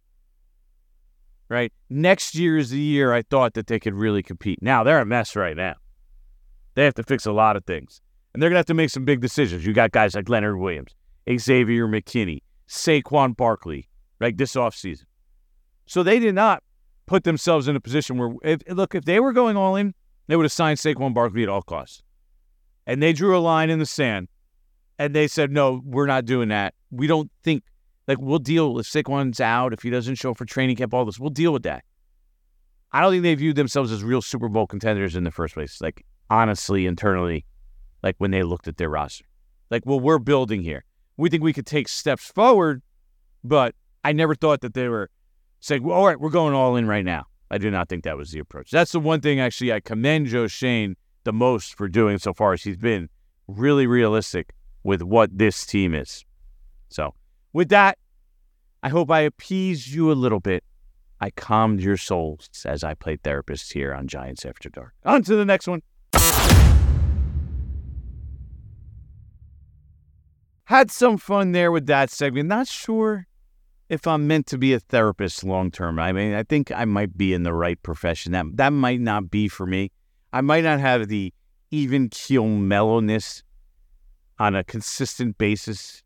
Right? 1.51 1.71
Next 1.91 2.35
year 2.35 2.57
is 2.57 2.71
the 2.71 2.81
year 2.81 3.13
I 3.13 3.21
thought 3.21 3.53
that 3.53 3.67
they 3.67 3.79
could 3.79 3.93
really 3.93 4.23
compete. 4.23 4.63
Now, 4.63 4.85
they're 4.85 5.01
a 5.01 5.05
mess 5.05 5.37
right 5.37 5.55
now. 5.55 5.75
They 6.75 6.85
have 6.85 6.95
to 6.95 7.03
fix 7.03 7.27
a 7.27 7.33
lot 7.33 7.57
of 7.57 7.65
things. 7.65 8.01
And 8.33 8.43
they're 8.43 8.51
going 8.51 8.57
to 8.57 8.61
have 8.61 8.67
to 8.67 8.75
make 8.75 8.91
some 8.91 9.05
big 9.05 9.21
decisions. 9.21 9.65
You 9.65 9.73
got 9.73 9.93
guys 9.93 10.15
like 10.15 10.29
Leonard 10.29 10.59
Williams, 10.59 10.95
Xavier 11.39 11.87
McKinney, 11.87 12.43
Saquon 12.69 13.37
Barkley, 13.37 13.89
right, 14.21 14.37
this 14.37 14.55
offseason. 14.55 15.05
So 15.87 16.03
they 16.03 16.19
did 16.19 16.35
not 16.35 16.63
put 17.07 17.25
themselves 17.25 17.69
in 17.69 17.77
a 17.77 17.81
position 17.81 18.19
where, 18.19 18.33
if, 18.43 18.61
look, 18.69 18.95
if 18.95 19.05
they 19.05 19.21
were 19.21 19.33
going 19.33 19.57
all 19.57 19.77
in, 19.77 19.95
they 20.27 20.37
would 20.37 20.45
have 20.45 20.53
signed 20.53 20.79
Saquon 20.79 21.15
Barkley 21.15 21.43
at 21.43 21.49
all 21.49 21.63
costs. 21.63 22.03
And 22.87 23.03
they 23.03 23.13
drew 23.13 23.37
a 23.37 23.39
line 23.39 23.71
in 23.71 23.79
the 23.79 23.87
sand 23.87 24.29
And 24.99 25.15
they 25.15 25.27
said, 25.27 25.51
no, 25.51 25.83
we're 25.85 26.07
not 26.07 26.25
doing 26.25 26.49
that. 26.49 26.75
We 26.91 27.07
don't 27.07 27.31
think, 27.43 27.65
like, 28.07 28.19
we'll 28.21 28.39
deal 28.39 28.79
if 28.79 28.87
Saquon's 28.87 29.41
out, 29.41 29.73
if 29.73 29.83
he 29.83 29.91
doesn't 29.91 30.17
show 30.17 30.35
for 30.35 30.45
training 30.45 30.77
camp, 30.77 30.95
all 30.95 31.05
this, 31.05 31.19
we'll 31.19 31.31
deal 31.31 31.53
with 31.53 31.65
that. 31.65 31.85
I 32.93 33.01
don't 33.01 33.11
think 33.11 33.25
they 33.25 33.35
viewed 33.35 33.57
themselves 33.57 33.91
as 33.91 34.05
real 34.05 34.23
Super 34.23 34.49
Bowl 34.49 34.69
contenders 34.69 35.17
in 35.17 35.25
the 35.25 35.33
first 35.33 35.55
place. 35.55 35.81
Like, 35.81 36.05
honestly, 36.31 36.87
internally, 36.87 37.45
like 38.03 38.17
when 38.19 38.31
they 38.31 38.43
looked 38.43 38.69
at 38.69 38.77
their 38.77 38.89
roster. 38.89 39.25
Like, 39.71 39.85
well, 39.87 40.01
we're 40.01 40.19
building 40.19 40.63
here. 40.63 40.85
We 41.17 41.31
think 41.31 41.43
we 41.43 41.53
could 41.53 41.67
take 41.67 41.89
steps 41.89 42.27
forward, 42.27 42.83
but 43.43 43.75
I 44.05 44.13
never 44.13 44.35
thought 44.35 44.61
that 44.61 44.75
they 44.75 44.89
were 44.89 45.11
saying, 45.61 45.83
well, 45.83 45.97
all 45.97 46.07
right, 46.07 46.21
we're 46.21 46.31
going 46.31 46.55
all 46.55 46.77
in 46.77 46.87
right 46.87 47.05
now. 47.05 47.27
I 47.51 47.59
do 47.59 47.71
not 47.71 47.89
think 47.89 48.05
that 48.05 48.17
was 48.17 48.31
the 48.31 48.39
approach. 48.39 48.71
That's 48.71 48.93
the 48.93 49.01
one 49.01 49.21
thing, 49.21 49.41
actually, 49.41 49.73
I 49.73 49.81
commend 49.81 50.27
Joe 50.27 50.47
Schoen 50.47 50.97
the 51.25 51.33
most 51.33 51.77
for 51.77 51.89
doing 51.89 52.19
so 52.19 52.35
far 52.35 52.53
as 52.53 52.63
he's 52.63 52.77
been 52.77 53.09
really 53.47 53.87
realistic 53.87 54.55
with 54.83 55.03
what 55.03 55.37
this 55.37 55.65
team 55.65 55.95
is. 55.95 56.25
So, 56.89 57.15
with 57.53 57.69
that, 57.71 57.99
I 58.83 58.89
hope 58.91 59.11
I 59.11 59.21
appeased 59.21 59.89
you 59.89 60.13
a 60.13 60.15
little 60.15 60.41
bit. 60.41 60.63
I 61.21 61.31
calmed 61.31 61.81
your 61.81 61.97
souls 61.97 62.51
as 62.67 62.85
I 62.85 62.95
played 62.95 63.23
therapist 63.23 63.73
here 63.73 63.95
on 63.95 64.09
Giants 64.09 64.45
After 64.45 64.69
Dark. 64.69 64.93
On 65.05 65.23
to 65.23 65.37
the 65.37 65.45
next 65.45 65.67
one. 65.67 65.83
Had 70.67 70.91
some 70.91 71.19
fun 71.19 71.53
there 71.53 71.71
with 71.71 71.87
that 71.87 72.11
segment. 72.11 72.49
Not 72.49 72.67
sure 72.67 73.27
if 73.89 74.07
I'm 74.07 74.27
meant 74.27 74.47
to 74.49 74.59
be 74.59 74.73
a 74.73 74.81
therapist 74.81 75.45
long 75.45 75.71
term. 75.71 75.99
I 75.99 76.13
mean, 76.13 76.35
I 76.35 76.43
think 76.43 76.73
I 76.73 76.85
might 76.85 77.17
be 77.17 77.33
in 77.33 77.43
the 77.43 77.53
right 77.53 77.81
profession. 77.83 78.33
That 78.33 78.47
that 78.55 78.71
might 78.71 79.01
not 79.01 79.31
be 79.31 79.49
for 79.49 79.67
me. 79.67 79.93
I 80.33 80.41
might 80.41 80.65
not 80.65 80.81
have 80.81 81.09
the 81.09 81.33
even 81.71 82.09
keel 82.09 82.47
mellowness 82.47 83.43
on 84.39 84.57
a 84.57 84.65
consistent 84.65 85.39
basis 85.39 86.03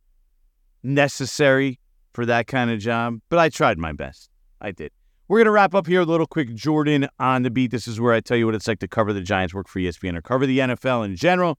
necessary 0.83 1.79
for 2.13 2.27
that 2.27 2.47
kind 2.47 2.71
of 2.71 2.79
job, 2.79 3.21
but 3.29 3.39
I 3.39 3.49
tried 3.49 3.79
my 3.79 3.93
best. 3.93 4.29
I 4.61 4.73
did. 4.73 4.93
We're 5.29 5.41
going 5.41 5.45
to 5.45 5.51
wrap 5.51 5.75
up 5.75 5.87
here 5.87 6.01
a 6.01 6.07
little 6.07 6.27
quick 6.27 6.55
Jordan 6.55 7.07
on 7.19 7.43
the 7.43 7.51
beat. 7.51 7.71
This 7.71 7.87
is 7.87 8.01
where 8.01 8.15
I 8.15 8.21
tell 8.21 8.39
you 8.39 8.47
what 8.47 8.55
it's 8.55 8.67
like 8.67 8.79
to 8.79 8.89
cover 8.89 9.13
the 9.13 9.21
Giants, 9.21 9.53
work 9.53 9.69
for 9.69 9.79
ESPN, 9.79 10.17
or 10.17 10.23
cover 10.23 10.47
the 10.47 10.59
NFL 10.61 11.05
in 11.05 11.17
general. 11.17 11.59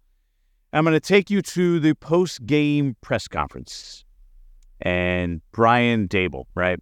I'm 0.73 0.84
going 0.84 0.95
to 0.95 0.99
take 0.99 1.29
you 1.29 1.43
to 1.43 1.79
the 1.79 1.93
post 1.93 2.47
game 2.47 2.95
press 3.01 3.27
conference 3.27 4.05
and 4.82 5.41
Brian 5.51 6.08
Daboll, 6.08 6.45
right? 6.55 6.79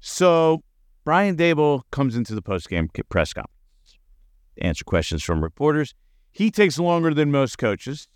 So 0.00 0.64
Brian 1.04 1.36
Daboll 1.36 1.82
comes 1.92 2.16
into 2.16 2.34
the 2.34 2.42
post 2.42 2.68
game 2.68 2.88
press 3.08 3.32
conference, 3.32 3.98
to 4.56 4.64
answer 4.64 4.84
questions 4.84 5.22
from 5.22 5.40
reporters. 5.44 5.94
He 6.32 6.50
takes 6.50 6.76
longer 6.76 7.14
than 7.14 7.30
most 7.30 7.56
coaches. 7.56 8.08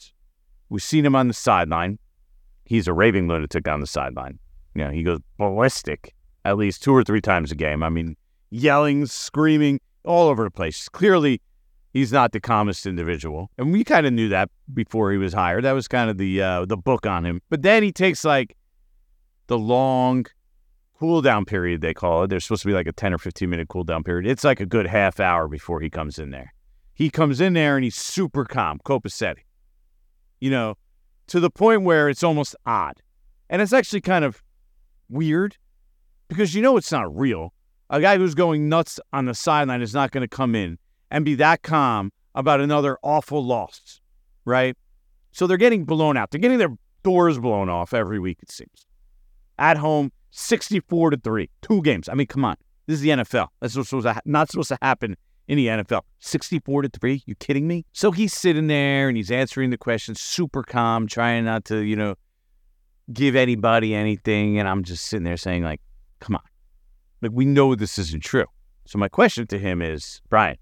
We've 0.68 0.83
seen 0.83 1.07
him 1.07 1.14
on 1.14 1.28
the 1.28 1.35
sideline. 1.35 2.00
He's 2.64 2.88
a 2.88 2.92
raving 2.92 3.28
lunatic 3.28 3.68
on 3.68 3.80
the 3.80 3.87
sideline. 3.87 4.40
You 4.74 4.85
know, 4.85 4.90
he 4.90 5.04
goes 5.04 5.20
ballistic 5.38 6.13
at 6.44 6.57
least 6.57 6.83
two 6.83 6.94
or 6.94 7.04
three 7.04 7.20
times 7.20 7.50
a 7.50 7.54
game. 7.54 7.83
I 7.83 7.88
mean, 7.88 8.16
yelling, 8.50 9.07
screaming, 9.07 9.80
all 10.04 10.28
over 10.28 10.44
the 10.44 10.50
place. 10.50 10.88
Clearly, 10.88 11.40
he's 11.92 12.12
not 12.12 12.33
the 12.33 12.40
calmest 12.40 12.87
individual, 12.87 13.50
and 13.59 13.72
we 13.72 13.85
kind 13.85 14.07
of 14.07 14.12
knew 14.12 14.28
that 14.28 14.50
before 14.72 15.11
he 15.12 15.18
was 15.18 15.33
hired. 15.33 15.64
That 15.64 15.72
was 15.72 15.88
kind 15.88 16.11
of 16.11 16.18
the 16.18 16.42
uh, 16.42 16.64
the 16.66 16.76
book 16.76 17.07
on 17.07 17.24
him. 17.24 17.40
But 17.50 17.62
then 17.62 17.83
he 17.83 17.92
takes 17.92 18.24
like 18.24 18.57
the 19.46 19.59
long 19.59 20.26
cool 20.98 21.22
down 21.22 21.44
period 21.44 21.80
they 21.80 21.94
call 21.94 22.24
it. 22.24 22.30
There's 22.30 22.44
supposed 22.44 22.62
to 22.62 22.68
be 22.68 22.74
like 22.74 22.87
a 22.87 22.92
10 22.92 23.12
or 23.12 23.18
15 23.18 23.48
minute 23.48 23.68
cool 23.68 23.85
down 23.85 24.04
period. 24.04 24.30
It's 24.30 24.44
like 24.44 24.61
a 24.61 24.66
good 24.66 24.87
half 24.87 25.20
hour 25.20 25.48
before 25.48 25.80
he 25.80 25.90
comes 25.90 26.18
in 26.18 26.30
there. 26.30 26.52
He 26.94 27.11
comes 27.11 27.40
in 27.40 27.54
there 27.54 27.76
and 27.76 27.85
he's 27.85 27.96
super 27.96 28.44
calm, 28.44 28.80
copacetic. 28.85 29.44
You 30.40 30.50
know, 30.50 30.76
to 31.28 31.40
the 31.40 31.50
point 31.50 31.83
where 31.83 32.09
it's 32.09 32.22
almost 32.22 32.54
odd. 32.66 33.00
And 33.50 33.61
it's 33.61 33.72
actually 33.72 34.00
kind 34.00 34.24
of 34.24 34.42
weird 35.09 35.57
because 36.29 36.55
you 36.55 36.63
know 36.63 36.77
it's 36.77 36.93
not 36.93 37.15
real. 37.17 37.53
A 37.91 38.01
guy 38.01 38.17
who's 38.17 38.35
going 38.35 38.69
nuts 38.69 38.99
on 39.13 39.27
the 39.27 39.35
sideline 39.35 39.83
is 39.83 39.95
not 39.95 40.11
going 40.11 40.23
to 40.23 40.29
come 40.29 40.55
in 40.55 40.79
and 41.11 41.25
be 41.25 41.35
that 41.37 41.63
calm 41.63 42.11
about 42.35 42.61
another 42.61 42.99
awful 43.03 43.45
loss, 43.45 44.01
right? 44.45 44.77
So 45.33 45.47
they're 45.47 45.57
getting 45.57 45.85
blown 45.85 46.17
out. 46.17 46.31
They're 46.31 46.41
getting 46.41 46.59
their 46.59 46.77
doors 47.03 47.39
blown 47.39 47.69
off 47.69 47.95
every 47.95 48.19
week, 48.19 48.39
it 48.43 48.51
seems. 48.51 48.87
At 49.59 49.77
home, 49.77 50.11
64 50.31 51.11
to 51.11 51.17
3. 51.19 51.51
Two 51.63 51.83
games. 51.83 52.09
I 52.09 52.15
mean, 52.15 52.27
come 52.27 52.45
on. 52.45 52.57
This 52.87 52.97
is 52.97 53.01
the 53.03 53.11
NFL. 53.11 53.49
That's 53.61 53.77
not 54.25 54.51
supposed 54.51 54.69
to 54.69 54.79
happen 54.83 55.17
in 55.47 55.57
the 55.57 55.67
NFL. 55.69 56.03
64 56.21 56.83
to 56.83 56.89
3. 56.89 57.23
You 57.27 57.35
kidding 57.37 57.69
me? 57.69 57.85
So 57.93 58.11
he's 58.11 58.33
sitting 58.35 58.67
there 58.67 59.09
and 59.09 59.17
he's 59.17 59.31
answering 59.31 59.71
the 59.71 59.79
questions 59.79 60.21
super 60.21 60.63
calm, 60.63 61.07
trying 61.07 61.45
not 61.45 61.65
to, 61.67 61.81
you 61.81 61.97
know, 61.97 62.17
give 63.13 63.37
anybody 63.37 63.95
anything. 63.95 64.59
And 64.59 64.69
I'm 64.69 64.83
just 64.83 65.07
sitting 65.07 65.25
there 65.25 65.37
saying, 65.37 65.63
like, 65.63 65.81
come 66.25 66.37
on. 66.37 66.43
Like, 67.21 67.33
we 67.33 67.45
know 67.45 67.75
this 67.75 67.99
isn't 67.99 68.23
true. 68.23 68.47
So 68.87 68.99
my 68.99 69.09
question 69.09 69.47
to 69.49 69.59
him 69.59 69.83
is, 69.83 70.21
Brian, 70.29 70.57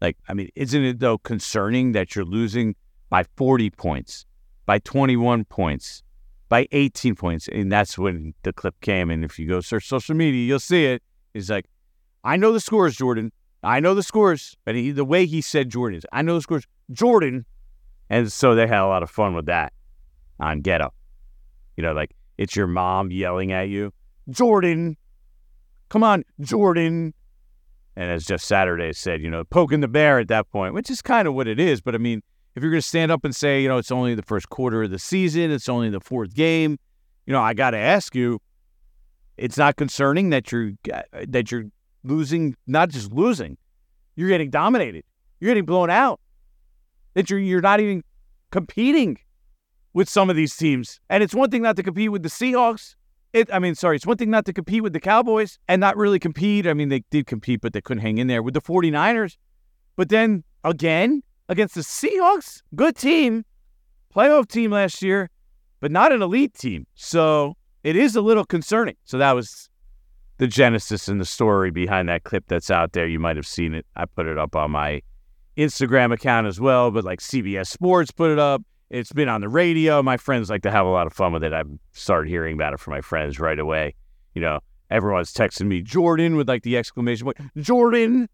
like, 0.00 0.16
I 0.28 0.34
mean, 0.34 0.48
isn't 0.54 0.82
it 0.82 0.98
though 0.98 1.18
concerning 1.18 1.92
that 1.92 2.16
you're 2.16 2.24
losing 2.24 2.74
by 3.08 3.24
40 3.36 3.70
points, 3.70 4.26
by 4.66 4.78
21 4.80 5.44
points, 5.44 6.02
by 6.48 6.66
18 6.72 7.14
points? 7.14 7.48
And 7.48 7.70
that's 7.70 7.96
when 7.98 8.34
the 8.42 8.52
clip 8.52 8.80
came. 8.80 9.10
And 9.10 9.24
if 9.24 9.38
you 9.38 9.46
go 9.46 9.60
search 9.60 9.86
social 9.86 10.14
media, 10.14 10.44
you'll 10.44 10.58
see 10.58 10.86
it. 10.86 11.02
He's 11.34 11.50
like, 11.50 11.66
I 12.24 12.36
know 12.36 12.52
the 12.52 12.60
scores, 12.60 12.96
Jordan. 12.96 13.30
I 13.62 13.80
know 13.80 13.94
the 13.94 14.02
scores. 14.02 14.56
But 14.64 14.74
he, 14.74 14.90
the 14.90 15.04
way 15.04 15.26
he 15.26 15.40
said 15.40 15.68
Jordan 15.68 15.98
is, 15.98 16.06
I 16.12 16.22
know 16.22 16.34
the 16.34 16.42
scores, 16.42 16.66
Jordan. 16.90 17.44
And 18.10 18.30
so 18.30 18.54
they 18.54 18.66
had 18.66 18.80
a 18.80 18.86
lot 18.86 19.02
of 19.02 19.10
fun 19.10 19.34
with 19.34 19.46
that 19.46 19.72
on 20.40 20.60
Get 20.60 20.80
Up. 20.80 20.94
You 21.76 21.82
know, 21.82 21.92
like 21.92 22.14
it's 22.38 22.56
your 22.56 22.66
mom 22.66 23.10
yelling 23.10 23.52
at 23.52 23.68
you, 23.68 23.92
Jordan, 24.30 24.96
come 25.88 26.02
on, 26.02 26.24
Jordan. 26.40 27.14
And 27.94 28.10
as 28.10 28.24
Jeff 28.24 28.40
Saturday 28.40 28.92
said, 28.92 29.20
you 29.20 29.30
know, 29.30 29.44
poking 29.44 29.80
the 29.80 29.88
bear 29.88 30.18
at 30.18 30.28
that 30.28 30.50
point, 30.50 30.74
which 30.74 30.90
is 30.90 31.02
kind 31.02 31.28
of 31.28 31.34
what 31.34 31.46
it 31.46 31.60
is. 31.60 31.80
But 31.80 31.94
I 31.94 31.98
mean, 31.98 32.22
if 32.54 32.62
you're 32.62 32.72
going 32.72 32.80
to 32.80 32.86
stand 32.86 33.10
up 33.12 33.24
and 33.24 33.34
say, 33.34 33.62
you 33.62 33.68
know, 33.68 33.78
it's 33.78 33.90
only 33.90 34.14
the 34.14 34.22
first 34.22 34.48
quarter 34.48 34.82
of 34.82 34.90
the 34.90 34.98
season, 34.98 35.50
it's 35.50 35.68
only 35.68 35.90
the 35.90 36.00
fourth 36.00 36.34
game, 36.34 36.78
you 37.26 37.32
know, 37.32 37.40
I 37.40 37.54
got 37.54 37.70
to 37.70 37.78
ask 37.78 38.14
you, 38.14 38.40
it's 39.36 39.56
not 39.56 39.76
concerning 39.76 40.30
that 40.30 40.52
you're 40.52 40.72
that 41.26 41.50
you're 41.50 41.64
losing, 42.04 42.54
not 42.66 42.90
just 42.90 43.12
losing, 43.12 43.56
you're 44.16 44.28
getting 44.28 44.50
dominated, 44.50 45.04
you're 45.40 45.50
getting 45.50 45.64
blown 45.64 45.90
out, 45.90 46.20
that 47.14 47.30
you're 47.30 47.38
you're 47.38 47.60
not 47.60 47.80
even 47.80 48.02
competing 48.50 49.18
with 49.94 50.08
some 50.08 50.30
of 50.30 50.36
these 50.36 50.56
teams. 50.56 51.00
And 51.08 51.22
it's 51.22 51.34
one 51.34 51.50
thing 51.50 51.62
not 51.62 51.76
to 51.76 51.82
compete 51.82 52.10
with 52.10 52.22
the 52.22 52.28
Seahawks. 52.28 52.94
It, 53.32 53.52
I 53.52 53.58
mean, 53.58 53.74
sorry, 53.74 53.96
it's 53.96 54.06
one 54.06 54.18
thing 54.18 54.30
not 54.30 54.44
to 54.46 54.52
compete 54.52 54.82
with 54.82 54.92
the 54.92 55.00
Cowboys 55.00 55.58
and 55.66 55.80
not 55.80 55.96
really 55.96 56.18
compete. 56.18 56.66
I 56.66 56.74
mean, 56.74 56.90
they 56.90 57.00
did 57.10 57.26
compete, 57.26 57.62
but 57.62 57.72
they 57.72 57.80
couldn't 57.80 58.02
hang 58.02 58.18
in 58.18 58.26
there 58.26 58.42
with 58.42 58.54
the 58.54 58.60
49ers. 58.60 59.36
But 59.96 60.10
then 60.10 60.44
again, 60.64 61.22
against 61.48 61.74
the 61.74 61.80
Seahawks, 61.80 62.62
good 62.74 62.96
team, 62.96 63.44
playoff 64.14 64.48
team 64.48 64.70
last 64.70 65.02
year, 65.02 65.30
but 65.80 65.90
not 65.90 66.12
an 66.12 66.22
elite 66.22 66.54
team. 66.54 66.86
So 66.94 67.56
it 67.82 67.96
is 67.96 68.16
a 68.16 68.20
little 68.20 68.44
concerning. 68.44 68.96
So 69.04 69.18
that 69.18 69.32
was 69.32 69.70
the 70.38 70.46
genesis 70.46 71.08
and 71.08 71.20
the 71.20 71.24
story 71.24 71.70
behind 71.70 72.08
that 72.08 72.24
clip 72.24 72.44
that's 72.48 72.70
out 72.70 72.92
there. 72.92 73.06
You 73.06 73.18
might 73.18 73.36
have 73.36 73.46
seen 73.46 73.74
it. 73.74 73.86
I 73.96 74.04
put 74.04 74.26
it 74.26 74.38
up 74.38 74.56
on 74.56 74.70
my 74.72 75.02
Instagram 75.56 76.12
account 76.12 76.46
as 76.46 76.60
well, 76.60 76.90
but 76.90 77.04
like 77.04 77.20
CBS 77.20 77.68
Sports 77.68 78.10
put 78.10 78.30
it 78.30 78.38
up. 78.38 78.62
It's 78.92 79.10
been 79.10 79.30
on 79.30 79.40
the 79.40 79.48
radio. 79.48 80.02
My 80.02 80.18
friends 80.18 80.50
like 80.50 80.60
to 80.64 80.70
have 80.70 80.84
a 80.84 80.90
lot 80.90 81.06
of 81.06 81.14
fun 81.14 81.32
with 81.32 81.42
it. 81.42 81.54
I've 81.54 81.70
started 81.92 82.28
hearing 82.28 82.52
about 82.52 82.74
it 82.74 82.78
from 82.78 82.90
my 82.90 83.00
friends 83.00 83.40
right 83.40 83.58
away. 83.58 83.94
You 84.34 84.42
know, 84.42 84.60
everyone's 84.90 85.32
texting 85.32 85.66
me 85.66 85.80
Jordan 85.80 86.36
with 86.36 86.46
like 86.46 86.62
the 86.62 86.76
exclamation 86.76 87.24
point, 87.24 87.38
Jordan, 87.56 88.28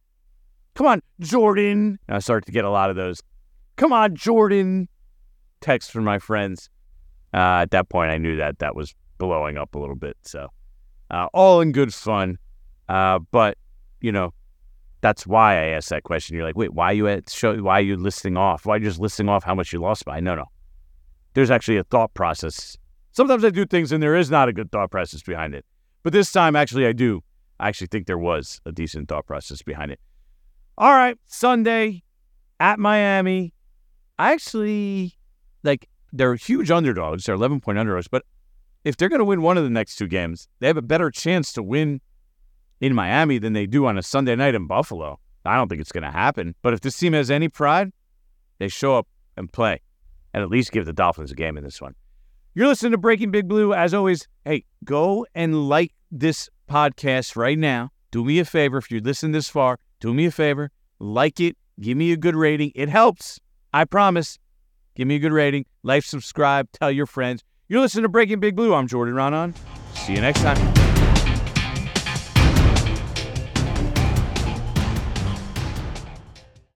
come 0.74 0.88
on, 0.88 1.00
Jordan. 1.20 2.00
And 2.08 2.16
I 2.16 2.18
start 2.18 2.44
to 2.46 2.50
get 2.50 2.64
a 2.64 2.70
lot 2.70 2.90
of 2.90 2.96
those, 2.96 3.22
come 3.76 3.92
on, 3.92 4.16
Jordan, 4.16 4.88
texts 5.60 5.92
from 5.92 6.02
my 6.02 6.18
friends. 6.18 6.68
Uh, 7.32 7.62
at 7.62 7.70
that 7.70 7.88
point, 7.88 8.10
I 8.10 8.18
knew 8.18 8.34
that 8.34 8.58
that 8.58 8.74
was 8.74 8.96
blowing 9.18 9.58
up 9.58 9.76
a 9.76 9.78
little 9.78 9.94
bit. 9.94 10.16
So, 10.22 10.48
uh, 11.12 11.28
all 11.32 11.60
in 11.60 11.70
good 11.70 11.94
fun. 11.94 12.36
Uh, 12.88 13.20
but, 13.30 13.58
you 14.00 14.10
know, 14.10 14.34
that's 15.00 15.26
why 15.26 15.54
I 15.54 15.66
asked 15.68 15.90
that 15.90 16.02
question. 16.02 16.36
You're 16.36 16.44
like, 16.44 16.56
wait, 16.56 16.74
why 16.74 16.86
are 16.86 16.94
you 16.94 17.08
at 17.08 17.30
show? 17.30 17.56
Why 17.56 17.78
are 17.78 17.82
you 17.82 17.96
listing 17.96 18.36
off? 18.36 18.66
Why 18.66 18.74
are 18.74 18.78
you 18.78 18.84
just 18.84 18.98
listing 18.98 19.28
off 19.28 19.44
how 19.44 19.54
much 19.54 19.72
you 19.72 19.80
lost 19.80 20.04
by? 20.04 20.20
No, 20.20 20.34
no. 20.34 20.46
There's 21.34 21.50
actually 21.50 21.76
a 21.76 21.84
thought 21.84 22.12
process. 22.14 22.76
Sometimes 23.12 23.44
I 23.44 23.50
do 23.50 23.64
things 23.64 23.92
and 23.92 24.02
there 24.02 24.16
is 24.16 24.30
not 24.30 24.48
a 24.48 24.52
good 24.52 24.72
thought 24.72 24.90
process 24.90 25.22
behind 25.22 25.54
it. 25.54 25.64
But 26.02 26.12
this 26.12 26.32
time, 26.32 26.56
actually, 26.56 26.86
I 26.86 26.92
do. 26.92 27.22
I 27.60 27.68
actually 27.68 27.88
think 27.88 28.06
there 28.06 28.18
was 28.18 28.60
a 28.64 28.72
decent 28.72 29.08
thought 29.08 29.26
process 29.26 29.62
behind 29.62 29.90
it. 29.90 30.00
All 30.76 30.92
right, 30.92 31.18
Sunday 31.26 32.02
at 32.60 32.78
Miami. 32.78 33.52
I 34.18 34.32
actually 34.32 35.16
like 35.62 35.88
they're 36.12 36.34
huge 36.36 36.70
underdogs. 36.70 37.24
They're 37.24 37.34
11 37.34 37.60
point 37.60 37.78
underdogs, 37.78 38.08
but 38.08 38.24
if 38.84 38.96
they're 38.96 39.08
going 39.08 39.18
to 39.18 39.24
win 39.24 39.42
one 39.42 39.58
of 39.58 39.64
the 39.64 39.70
next 39.70 39.96
two 39.96 40.06
games, 40.06 40.48
they 40.60 40.66
have 40.66 40.76
a 40.76 40.82
better 40.82 41.10
chance 41.10 41.52
to 41.54 41.62
win 41.62 42.00
in 42.80 42.94
Miami 42.94 43.38
than 43.38 43.52
they 43.52 43.66
do 43.66 43.86
on 43.86 43.98
a 43.98 44.02
Sunday 44.02 44.36
night 44.36 44.54
in 44.54 44.66
Buffalo. 44.66 45.18
I 45.44 45.56
don't 45.56 45.68
think 45.68 45.80
it's 45.80 45.92
going 45.92 46.04
to 46.04 46.10
happen. 46.10 46.54
But 46.62 46.74
if 46.74 46.80
this 46.80 46.96
team 46.98 47.12
has 47.14 47.30
any 47.30 47.48
pride, 47.48 47.90
they 48.58 48.68
show 48.68 48.96
up 48.96 49.06
and 49.36 49.50
play. 49.52 49.80
and 50.34 50.42
at 50.42 50.50
least 50.50 50.72
give 50.72 50.86
the 50.86 50.92
Dolphins 50.92 51.30
a 51.30 51.34
game 51.34 51.56
in 51.56 51.64
this 51.64 51.80
one. 51.80 51.94
You're 52.54 52.68
listening 52.68 52.92
to 52.92 52.98
Breaking 52.98 53.30
Big 53.30 53.48
Blue. 53.48 53.72
As 53.72 53.94
always, 53.94 54.26
hey, 54.44 54.64
go 54.84 55.26
and 55.34 55.68
like 55.68 55.92
this 56.10 56.48
podcast 56.68 57.36
right 57.36 57.58
now. 57.58 57.90
Do 58.10 58.24
me 58.24 58.38
a 58.38 58.44
favor 58.44 58.78
if 58.78 58.90
you 58.90 59.00
listen 59.00 59.32
this 59.32 59.48
far. 59.48 59.78
Do 60.00 60.14
me 60.14 60.26
a 60.26 60.30
favor, 60.30 60.70
like 60.98 61.40
it, 61.40 61.56
give 61.80 61.96
me 61.96 62.12
a 62.12 62.16
good 62.16 62.36
rating. 62.36 62.72
It 62.74 62.88
helps. 62.88 63.40
I 63.72 63.84
promise. 63.84 64.38
Give 64.94 65.06
me 65.06 65.16
a 65.16 65.18
good 65.18 65.32
rating, 65.32 65.66
like, 65.82 66.02
subscribe, 66.02 66.68
tell 66.72 66.90
your 66.90 67.06
friends. 67.06 67.44
You're 67.68 67.80
listening 67.80 68.02
to 68.02 68.08
Breaking 68.08 68.40
Big 68.40 68.56
Blue. 68.56 68.74
I'm 68.74 68.88
Jordan 68.88 69.14
Raanan. 69.14 69.54
See 69.94 70.14
you 70.14 70.20
next 70.20 70.40
time. 70.40 70.77